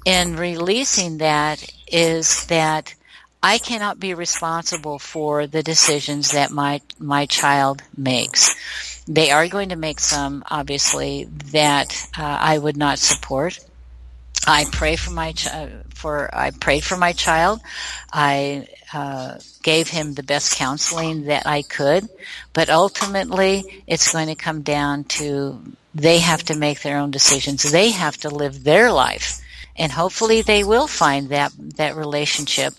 in 0.05 0.37
releasing 0.37 1.19
that 1.19 1.67
is 1.91 2.47
that 2.47 2.95
I 3.43 3.57
cannot 3.57 3.99
be 3.99 4.13
responsible 4.13 4.99
for 4.99 5.47
the 5.47 5.63
decisions 5.63 6.33
that 6.33 6.51
my 6.51 6.83
my 6.99 7.25
child 7.25 7.83
makes. 7.97 8.55
They 9.09 9.31
are 9.31 9.49
going 9.49 9.71
to 9.71 9.77
make 9.77 9.99
some, 9.99 10.45
obviously, 10.51 11.25
that 11.53 12.07
uh, 12.19 12.23
I 12.23 12.59
would 12.59 12.77
not 12.77 12.99
support. 12.99 13.59
I 14.47 14.65
pray 14.71 14.97
for 14.97 15.11
my 15.11 15.33
ch- 15.33 15.49
for 15.95 16.35
I 16.35 16.51
prayed 16.51 16.85
for 16.85 16.97
my 16.97 17.13
child. 17.13 17.61
I 18.13 18.69
uh, 18.93 19.39
gave 19.63 19.89
him 19.89 20.15
the 20.15 20.23
best 20.23 20.57
counseling 20.57 21.25
that 21.25 21.47
I 21.47 21.63
could, 21.63 22.09
but 22.53 22.71
ultimately 22.71 23.83
it's 23.87 24.13
going 24.13 24.29
to 24.29 24.35
come 24.35 24.63
down 24.63 25.05
to 25.05 25.61
they 25.95 26.19
have 26.19 26.43
to 26.45 26.57
make 26.57 26.83
their 26.83 26.99
own 26.99 27.11
decisions. 27.11 27.63
They 27.63 27.91
have 27.91 28.17
to 28.19 28.31
live 28.31 28.65
their 28.65 28.93
life. 28.93 29.41
And 29.77 29.91
hopefully 29.91 30.43
they 30.43 30.63
will 30.63 30.87
find 30.87 31.31
that, 31.31 31.53
that 31.77 31.97
relationship 31.97 32.75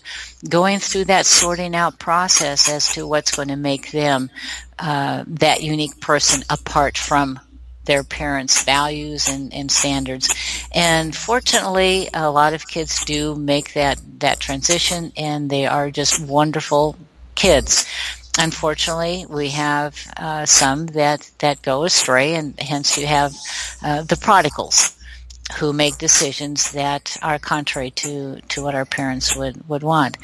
going 0.48 0.78
through 0.78 1.06
that 1.06 1.26
sorting 1.26 1.74
out 1.74 1.98
process 1.98 2.68
as 2.68 2.92
to 2.94 3.06
what's 3.06 3.34
going 3.34 3.48
to 3.48 3.56
make 3.56 3.90
them, 3.90 4.30
uh, 4.78 5.24
that 5.26 5.62
unique 5.62 6.00
person 6.00 6.44
apart 6.48 6.96
from 6.96 7.40
their 7.84 8.04
parents' 8.04 8.62
values 8.62 9.28
and, 9.28 9.52
and 9.52 9.70
standards. 9.70 10.34
And 10.72 11.14
fortunately, 11.14 12.08
a 12.14 12.30
lot 12.30 12.54
of 12.54 12.68
kids 12.68 13.04
do 13.04 13.34
make 13.34 13.74
that, 13.74 13.98
that 14.20 14.40
transition 14.40 15.12
and 15.16 15.50
they 15.50 15.66
are 15.66 15.90
just 15.90 16.20
wonderful 16.26 16.96
kids. 17.34 17.86
Unfortunately, 18.38 19.26
we 19.28 19.50
have 19.50 19.96
uh, 20.16 20.46
some 20.46 20.86
that, 20.86 21.30
that 21.38 21.60
go 21.62 21.84
astray 21.84 22.34
and 22.34 22.58
hence 22.58 22.96
you 22.96 23.06
have 23.06 23.34
uh, 23.82 24.02
the 24.02 24.16
prodigals 24.16 24.96
who 25.58 25.72
make 25.72 25.98
decisions 25.98 26.72
that 26.72 27.16
are 27.22 27.38
contrary 27.38 27.90
to, 27.90 28.40
to 28.48 28.62
what 28.62 28.74
our 28.74 28.84
parents 28.84 29.36
would, 29.36 29.68
would 29.68 29.82
want. 29.82 30.16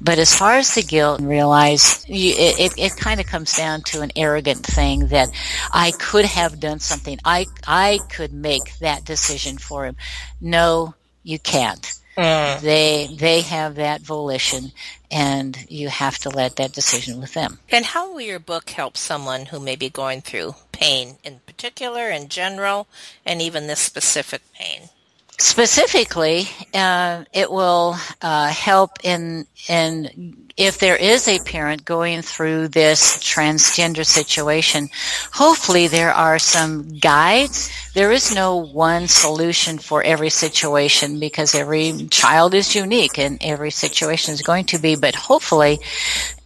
But 0.00 0.18
as 0.18 0.34
far 0.34 0.54
as 0.54 0.74
the 0.74 0.82
guilt, 0.82 1.20
and 1.20 1.28
realize 1.28 2.04
you, 2.08 2.32
it, 2.36 2.60
it, 2.60 2.78
it 2.78 2.96
kind 2.96 3.20
of 3.20 3.26
comes 3.26 3.56
down 3.56 3.82
to 3.82 4.02
an 4.02 4.12
arrogant 4.16 4.64
thing 4.64 5.08
that 5.08 5.28
I 5.72 5.92
could 5.92 6.24
have 6.24 6.60
done 6.60 6.80
something. 6.80 7.18
I, 7.24 7.46
I 7.66 8.00
could 8.10 8.32
make 8.32 8.78
that 8.78 9.04
decision 9.04 9.58
for 9.58 9.84
him. 9.86 9.96
No, 10.40 10.94
you 11.22 11.38
can't. 11.38 11.92
Mm. 12.16 12.60
They 12.60 13.08
they 13.14 13.42
have 13.42 13.74
that 13.74 14.00
volition, 14.00 14.72
and 15.10 15.54
you 15.68 15.88
have 15.88 16.16
to 16.18 16.30
let 16.30 16.56
that 16.56 16.72
decision 16.72 17.20
with 17.20 17.34
them. 17.34 17.58
And 17.70 17.84
how 17.84 18.12
will 18.12 18.22
your 18.22 18.38
book 18.38 18.70
help 18.70 18.96
someone 18.96 19.44
who 19.44 19.60
may 19.60 19.76
be 19.76 19.90
going 19.90 20.22
through 20.22 20.54
pain 20.72 21.16
in 21.24 21.40
particular, 21.56 22.10
in 22.10 22.28
general, 22.28 22.86
and 23.24 23.40
even 23.40 23.66
this 23.66 23.80
specific 23.80 24.42
pain? 24.52 24.90
Specifically, 25.38 26.48
uh, 26.72 27.24
it 27.32 27.50
will 27.50 27.96
uh, 28.22 28.48
help 28.48 28.92
in 29.02 29.46
in 29.68 30.48
if 30.56 30.78
there 30.78 30.96
is 30.96 31.28
a 31.28 31.38
parent 31.40 31.84
going 31.84 32.22
through 32.22 32.68
this 32.68 33.18
transgender 33.18 34.06
situation. 34.06 34.88
Hopefully, 35.34 35.88
there 35.88 36.12
are 36.12 36.38
some 36.38 36.88
guides. 36.98 37.70
There 37.92 38.12
is 38.12 38.34
no 38.34 38.56
one 38.56 39.08
solution 39.08 39.78
for 39.78 40.02
every 40.02 40.30
situation 40.30 41.20
because 41.20 41.54
every 41.54 42.08
child 42.10 42.54
is 42.54 42.74
unique 42.74 43.18
and 43.18 43.36
every 43.42 43.70
situation 43.70 44.32
is 44.32 44.40
going 44.40 44.64
to 44.66 44.78
be. 44.78 44.96
But 44.96 45.14
hopefully, 45.14 45.80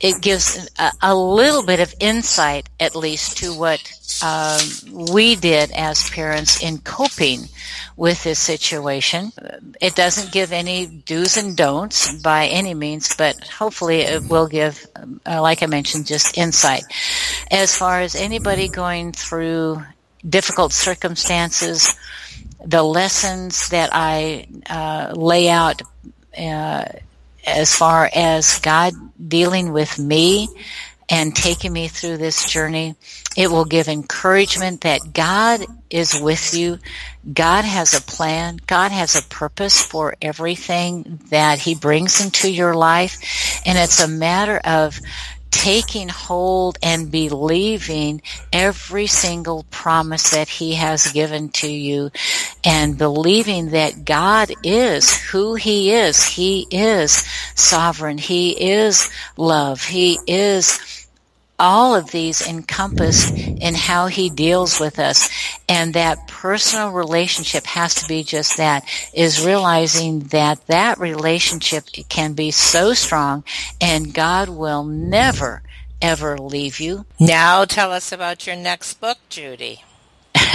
it 0.00 0.22
gives 0.22 0.68
a, 0.78 0.92
a 1.02 1.14
little 1.14 1.64
bit 1.64 1.80
of 1.80 1.94
insight, 2.00 2.68
at 2.80 2.96
least, 2.96 3.38
to 3.38 3.52
what 3.52 3.80
um, 4.22 4.60
we 5.12 5.36
did 5.36 5.70
as 5.72 6.08
parents 6.10 6.62
in 6.62 6.78
coping 6.78 7.44
with 7.96 8.24
this 8.24 8.38
situation. 8.38 9.30
It 9.80 9.94
doesn't 9.94 10.32
give 10.32 10.52
any 10.52 10.86
do's 10.86 11.36
and 11.36 11.54
don'ts 11.54 12.20
by 12.22 12.46
any 12.46 12.72
means, 12.72 13.14
but 13.14 13.38
hopefully 13.46 14.00
it 14.00 14.28
will 14.28 14.48
give, 14.48 14.86
uh, 15.26 15.42
like 15.42 15.62
I 15.62 15.66
mentioned, 15.66 16.06
just 16.06 16.38
insight. 16.38 16.82
As 17.50 17.76
far 17.76 18.00
as 18.00 18.14
anybody 18.14 18.68
going 18.68 19.12
through 19.12 19.82
difficult 20.26 20.72
circumstances, 20.72 21.94
the 22.64 22.82
lessons 22.82 23.68
that 23.68 23.90
I 23.92 24.46
uh, 24.68 25.12
lay 25.14 25.50
out 25.50 25.82
uh, 26.38 26.84
as 27.46 27.74
far 27.74 28.10
as 28.14 28.58
God 28.60 28.92
dealing 29.28 29.72
with 29.72 29.98
me 29.98 30.48
and 31.10 31.34
taking 31.34 31.72
me 31.72 31.88
through 31.88 32.16
this 32.16 32.48
journey. 32.48 32.94
It 33.36 33.50
will 33.50 33.64
give 33.64 33.88
encouragement 33.88 34.82
that 34.82 35.12
God 35.12 35.66
is 35.90 36.18
with 36.20 36.54
you. 36.54 36.78
God 37.32 37.64
has 37.64 37.94
a 37.94 38.00
plan. 38.00 38.60
God 38.66 38.92
has 38.92 39.16
a 39.16 39.28
purpose 39.28 39.82
for 39.82 40.14
everything 40.22 41.20
that 41.30 41.58
He 41.58 41.74
brings 41.74 42.24
into 42.24 42.50
your 42.50 42.74
life. 42.74 43.60
And 43.66 43.76
it's 43.76 44.00
a 44.00 44.08
matter 44.08 44.60
of 44.64 45.00
taking 45.50 46.08
hold 46.08 46.78
and 46.82 47.10
believing 47.10 48.22
every 48.52 49.06
single 49.06 49.64
promise 49.70 50.30
that 50.30 50.48
he 50.48 50.74
has 50.74 51.10
given 51.12 51.48
to 51.48 51.68
you 51.68 52.10
and 52.64 52.98
believing 52.98 53.70
that 53.70 54.04
God 54.04 54.52
is 54.62 55.18
who 55.18 55.54
he 55.54 55.92
is. 55.92 56.24
He 56.24 56.66
is 56.70 57.24
sovereign. 57.54 58.18
He 58.18 58.70
is 58.70 59.10
love. 59.36 59.82
He 59.82 60.18
is 60.26 60.78
all 61.60 61.94
of 61.94 62.10
these 62.10 62.46
encompassed 62.46 63.36
in 63.36 63.74
how 63.74 64.06
he 64.06 64.30
deals 64.30 64.80
with 64.80 64.98
us. 64.98 65.28
And 65.68 65.94
that 65.94 66.26
personal 66.26 66.90
relationship 66.90 67.66
has 67.66 67.94
to 67.96 68.08
be 68.08 68.24
just 68.24 68.56
that, 68.56 68.88
is 69.12 69.44
realizing 69.44 70.20
that 70.30 70.66
that 70.68 70.98
relationship 70.98 71.84
can 72.08 72.32
be 72.32 72.50
so 72.50 72.94
strong 72.94 73.44
and 73.80 74.14
God 74.14 74.48
will 74.48 74.84
never, 74.84 75.62
ever 76.00 76.38
leave 76.38 76.80
you. 76.80 77.04
Now 77.20 77.66
tell 77.66 77.92
us 77.92 78.10
about 78.10 78.46
your 78.46 78.56
next 78.56 78.94
book, 78.94 79.18
Judy. 79.28 79.84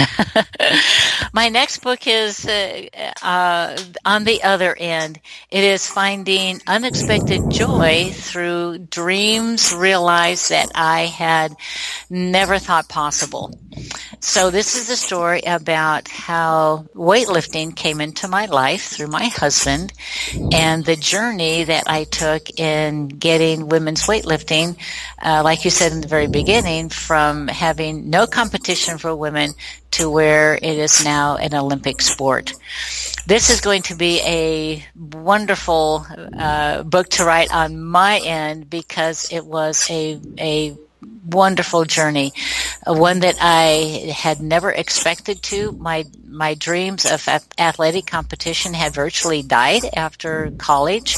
My 1.32 1.48
next 1.48 1.78
book 1.78 2.06
is 2.06 2.46
uh, 2.46 2.86
uh, 3.22 3.76
on 4.04 4.24
the 4.24 4.42
other 4.42 4.74
end. 4.78 5.20
It 5.50 5.64
is 5.64 5.86
finding 5.86 6.60
unexpected 6.66 7.50
joy 7.50 8.10
through 8.12 8.78
dreams 8.78 9.74
realized 9.74 10.50
that 10.50 10.70
I 10.74 11.02
had 11.02 11.54
never 12.10 12.58
thought 12.58 12.88
possible. 12.88 13.52
So 14.20 14.50
this 14.50 14.74
is 14.74 14.88
a 14.88 14.96
story 14.96 15.42
about 15.46 16.08
how 16.08 16.86
weightlifting 16.94 17.76
came 17.76 18.00
into 18.00 18.28
my 18.28 18.46
life 18.46 18.82
through 18.82 19.08
my 19.08 19.26
husband 19.26 19.92
and 20.52 20.84
the 20.84 20.96
journey 20.96 21.64
that 21.64 21.84
I 21.86 22.04
took 22.04 22.58
in 22.58 23.08
getting 23.08 23.68
women's 23.68 24.06
weightlifting, 24.06 24.76
uh, 25.22 25.42
like 25.44 25.64
you 25.64 25.70
said 25.70 25.92
in 25.92 26.00
the 26.00 26.08
very 26.08 26.26
beginning, 26.26 26.88
from 26.88 27.48
having 27.48 28.08
no 28.10 28.26
competition 28.26 28.98
for 28.98 29.14
women 29.14 29.52
to 29.92 30.10
where 30.10 30.54
it 30.54 30.78
is 30.78 31.04
now 31.04 31.36
an 31.36 31.54
Olympic 31.54 32.02
sport. 32.02 32.52
This 33.26 33.50
is 33.50 33.60
going 33.60 33.82
to 33.82 33.94
be 33.94 34.20
a 34.20 34.84
wonderful 34.94 36.06
uh, 36.38 36.82
book 36.82 37.08
to 37.10 37.24
write 37.24 37.52
on 37.52 37.82
my 37.82 38.18
end 38.18 38.70
because 38.70 39.32
it 39.32 39.44
was 39.44 39.88
a 39.90 40.20
a 40.38 40.76
wonderful 41.26 41.84
journey, 41.84 42.32
uh, 42.86 42.94
one 42.94 43.20
that 43.20 43.36
I 43.40 44.12
had 44.14 44.40
never 44.40 44.70
expected 44.70 45.42
to. 45.44 45.72
My 45.72 46.04
my 46.28 46.54
dreams 46.54 47.04
of 47.04 47.26
athletic 47.58 48.06
competition 48.06 48.74
had 48.74 48.94
virtually 48.94 49.42
died 49.42 49.82
after 49.96 50.52
college 50.58 51.16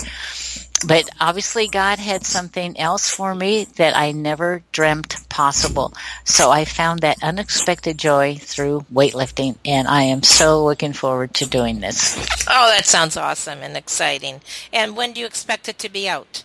but 0.87 1.09
obviously 1.21 1.69
God 1.69 1.99
had 1.99 2.25
something 2.25 2.79
else 2.79 3.11
for 3.11 3.35
me 3.35 3.65
that 3.77 3.97
I 3.97 4.13
never 4.13 4.63
dreamt 4.73 5.29
possible. 5.29 5.93
So 6.25 6.51
I 6.51 6.65
found 6.65 7.01
that 7.01 7.23
unexpected 7.23 7.99
joy 7.99 8.37
through 8.37 8.87
weightlifting 8.93 9.57
and 9.65 9.89
I 9.89 10.03
am 10.03 10.23
so 10.23 10.65
looking 10.65 10.93
forward 10.93 11.35
to 11.35 11.47
doing 11.47 11.81
this. 11.81 12.17
Oh, 12.49 12.71
that 12.71 12.87
sounds 12.87 13.17
awesome 13.17 13.59
and 13.61 13.77
exciting. 13.77 14.41
And 14.73 14.97
when 14.97 15.13
do 15.13 15.21
you 15.21 15.27
expect 15.27 15.69
it 15.69 15.79
to 15.81 15.89
be 15.89 16.09
out? 16.09 16.45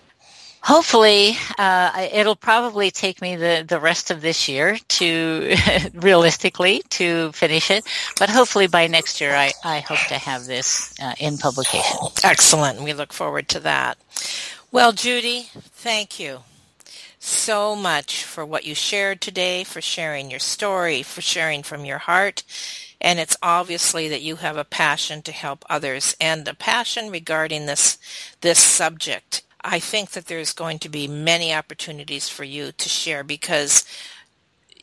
Hopefully 0.64 1.38
uh, 1.59 2.07
it'll 2.11 2.38
probably 2.38 2.89
take 2.89 3.22
me 3.22 3.36
the, 3.36 3.66
the 3.68 3.80
rest 3.80 4.09
of 4.09 4.22
this 4.22 4.47
year 4.47 4.78
to 4.88 5.55
realistically 5.93 6.82
to 6.89 7.32
finish 7.34 7.70
it. 7.70 7.86
But 8.18 8.30
hopefully 8.30 8.68
by 8.68 8.88
next 8.88 9.20
year 9.22 9.36
i, 9.36 9.51
I 9.64 9.80
hope 9.82 9.99
to 10.07 10.18
have 10.18 10.45
this 10.45 10.95
uh, 11.01 11.14
in 11.20 11.38
publication. 11.38 11.97
Excellent. 12.24 12.82
We 12.82 12.93
look 12.93 13.14
forward 13.14 13.49
to 13.49 13.59
that. 13.61 13.97
Well 14.72 14.93
judy 14.93 15.49
thank 15.53 16.20
you 16.20 16.39
so 17.20 17.76
much 17.76 18.24
for 18.24 18.45
what 18.45 18.66
you 18.66 18.76
shared 18.76 19.22
today 19.22 19.64
for 19.64 19.82
sharing 19.82 20.30
your 20.30 20.39
story 20.39 21.03
for 21.03 21.22
sharing 21.22 21.64
from 21.64 21.86
your 21.86 21.99
heart. 21.99 22.43
And 22.99 23.20
it's 23.20 23.36
obviously 23.43 24.07
that 24.07 24.22
you 24.22 24.38
have 24.38 24.55
a 24.55 24.64
passion 24.64 25.22
to 25.24 25.34
help 25.34 25.66
others 25.70 26.16
and 26.22 26.47
a 26.47 26.53
passion 26.53 27.11
regarding 27.11 27.66
this 27.66 27.97
this 28.39 28.59
subject 28.59 29.41
I 29.64 29.80
think 29.80 30.11
that 30.11 30.26
there's 30.26 30.53
going 30.53 30.80
to 30.80 30.89
be 30.89 31.07
many 31.07 31.53
opportunities 31.53 32.28
for 32.30 32.43
you 32.43 32.72
to 32.72 32.89
share 32.89 33.24
because 33.24 33.86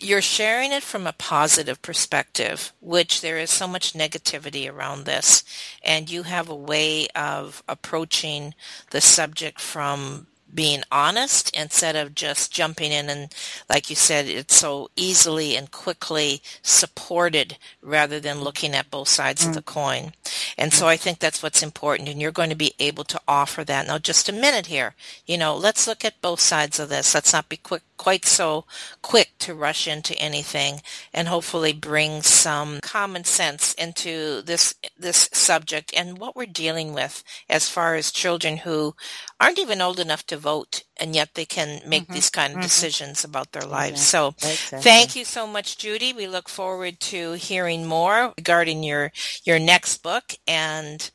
you're 0.00 0.22
sharing 0.22 0.72
it 0.72 0.82
from 0.82 1.06
a 1.06 1.12
positive 1.12 1.82
perspective, 1.82 2.72
which 2.80 3.20
there 3.20 3.38
is 3.38 3.50
so 3.50 3.68
much 3.68 3.92
negativity 3.92 4.70
around 4.70 5.04
this. 5.04 5.44
And 5.84 6.10
you 6.10 6.22
have 6.22 6.48
a 6.48 6.54
way 6.54 7.08
of 7.14 7.62
approaching 7.68 8.54
the 8.90 9.02
subject 9.02 9.60
from 9.60 10.26
being 10.54 10.82
honest 10.90 11.54
instead 11.56 11.96
of 11.96 12.14
just 12.14 12.52
jumping 12.52 12.92
in 12.92 13.08
and 13.08 13.34
like 13.68 13.90
you 13.90 13.96
said 13.96 14.26
it's 14.26 14.54
so 14.54 14.90
easily 14.96 15.56
and 15.56 15.70
quickly 15.70 16.42
supported 16.62 17.56
rather 17.82 18.20
than 18.20 18.40
looking 18.40 18.74
at 18.74 18.90
both 18.90 19.08
sides 19.08 19.44
mm. 19.44 19.48
of 19.48 19.54
the 19.54 19.62
coin. 19.62 20.12
And 20.58 20.72
so 20.72 20.88
i 20.88 20.96
think 20.96 21.18
that's 21.18 21.42
what's 21.42 21.62
important 21.62 22.08
and 22.08 22.20
you're 22.20 22.32
going 22.32 22.50
to 22.50 22.56
be 22.56 22.74
able 22.78 23.04
to 23.04 23.20
offer 23.26 23.64
that. 23.64 23.86
Now 23.86 23.98
just 23.98 24.28
a 24.28 24.32
minute 24.32 24.66
here. 24.66 24.94
You 25.26 25.38
know 25.38 25.56
let's 25.56 25.86
look 25.86 26.04
at 26.04 26.20
both 26.20 26.40
sides 26.40 26.78
of 26.78 26.88
this. 26.88 27.14
Let's 27.14 27.32
not 27.32 27.48
be 27.48 27.56
quick 27.56 27.82
quite 28.00 28.24
so 28.24 28.64
quick 29.02 29.32
to 29.38 29.52
rush 29.52 29.86
into 29.86 30.16
anything 30.16 30.80
and 31.12 31.28
hopefully 31.28 31.70
bring 31.70 32.22
some 32.22 32.80
common 32.80 33.24
sense 33.24 33.74
into 33.74 34.40
this 34.40 34.74
this 34.98 35.28
subject 35.34 35.92
and 35.94 36.16
what 36.16 36.34
we're 36.34 36.46
dealing 36.46 36.94
with 36.94 37.22
as 37.50 37.68
far 37.68 37.96
as 37.96 38.10
children 38.10 38.56
who 38.56 38.94
aren't 39.38 39.58
even 39.58 39.82
old 39.82 40.00
enough 40.00 40.24
to 40.26 40.38
vote 40.38 40.82
and 40.96 41.14
yet 41.14 41.34
they 41.34 41.44
can 41.44 41.82
make 41.86 42.04
mm-hmm. 42.04 42.14
these 42.14 42.30
kind 42.30 42.52
of 42.52 42.60
mm-hmm. 42.60 42.62
decisions 42.62 43.22
about 43.22 43.52
their 43.52 43.68
lives. 43.68 44.00
So 44.00 44.28
exactly. 44.28 44.80
thank 44.80 45.14
you 45.14 45.26
so 45.26 45.46
much 45.46 45.76
Judy. 45.76 46.14
We 46.14 46.26
look 46.26 46.48
forward 46.48 47.00
to 47.00 47.32
hearing 47.32 47.84
more 47.84 48.32
regarding 48.38 48.82
your 48.82 49.12
your 49.44 49.58
next 49.58 50.02
book 50.02 50.32
and 50.46 51.10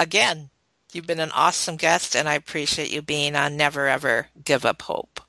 again 0.00 0.48
You've 0.94 1.08
been 1.08 1.18
an 1.18 1.32
awesome 1.32 1.74
guest, 1.74 2.14
and 2.14 2.28
I 2.28 2.34
appreciate 2.34 2.92
you 2.92 3.02
being 3.02 3.34
on 3.34 3.56
Never 3.56 3.88
Ever 3.88 4.28
Give 4.44 4.64
Up 4.64 4.82
Hope. 4.82 5.23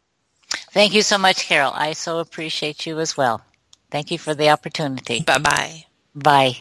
Thank 0.75 0.93
you 0.93 1.03
so 1.03 1.17
much, 1.17 1.45
Carol. 1.45 1.71
I 1.73 1.93
so 1.93 2.19
appreciate 2.19 2.85
you 2.85 2.99
as 2.99 3.15
well. 3.15 3.39
Thank 3.91 4.11
you 4.11 4.17
for 4.17 4.35
the 4.35 4.49
opportunity. 4.49 5.21
Bye 5.21 5.37
bye. 5.37 5.85
Bye. 6.13 6.57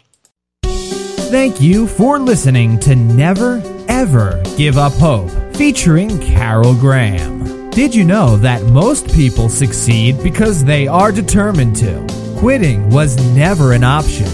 Thank 1.32 1.60
you 1.60 1.88
for 1.88 2.20
listening 2.20 2.78
to 2.80 2.94
Never 2.94 3.60
Ever 3.88 4.40
Give 4.56 4.78
Up 4.78 4.92
Hope, 4.92 5.32
featuring 5.56 6.20
Carol 6.20 6.74
Graham. 6.74 7.70
Did 7.70 7.92
you 7.92 8.04
know 8.04 8.36
that 8.36 8.62
most 8.62 9.12
people 9.12 9.48
succeed 9.48 10.22
because 10.22 10.64
they 10.64 10.86
are 10.86 11.10
determined 11.10 11.74
to? 11.78 12.06
Quitting 12.38 12.88
was 12.90 13.16
never 13.34 13.72
an 13.72 13.82
option. 13.82 14.28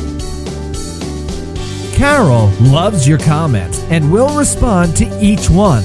Carol 1.94 2.50
loves 2.60 3.08
your 3.08 3.18
comments 3.18 3.82
and 3.84 4.12
will 4.12 4.36
respond 4.36 4.94
to 4.98 5.06
each 5.22 5.48
one. 5.48 5.84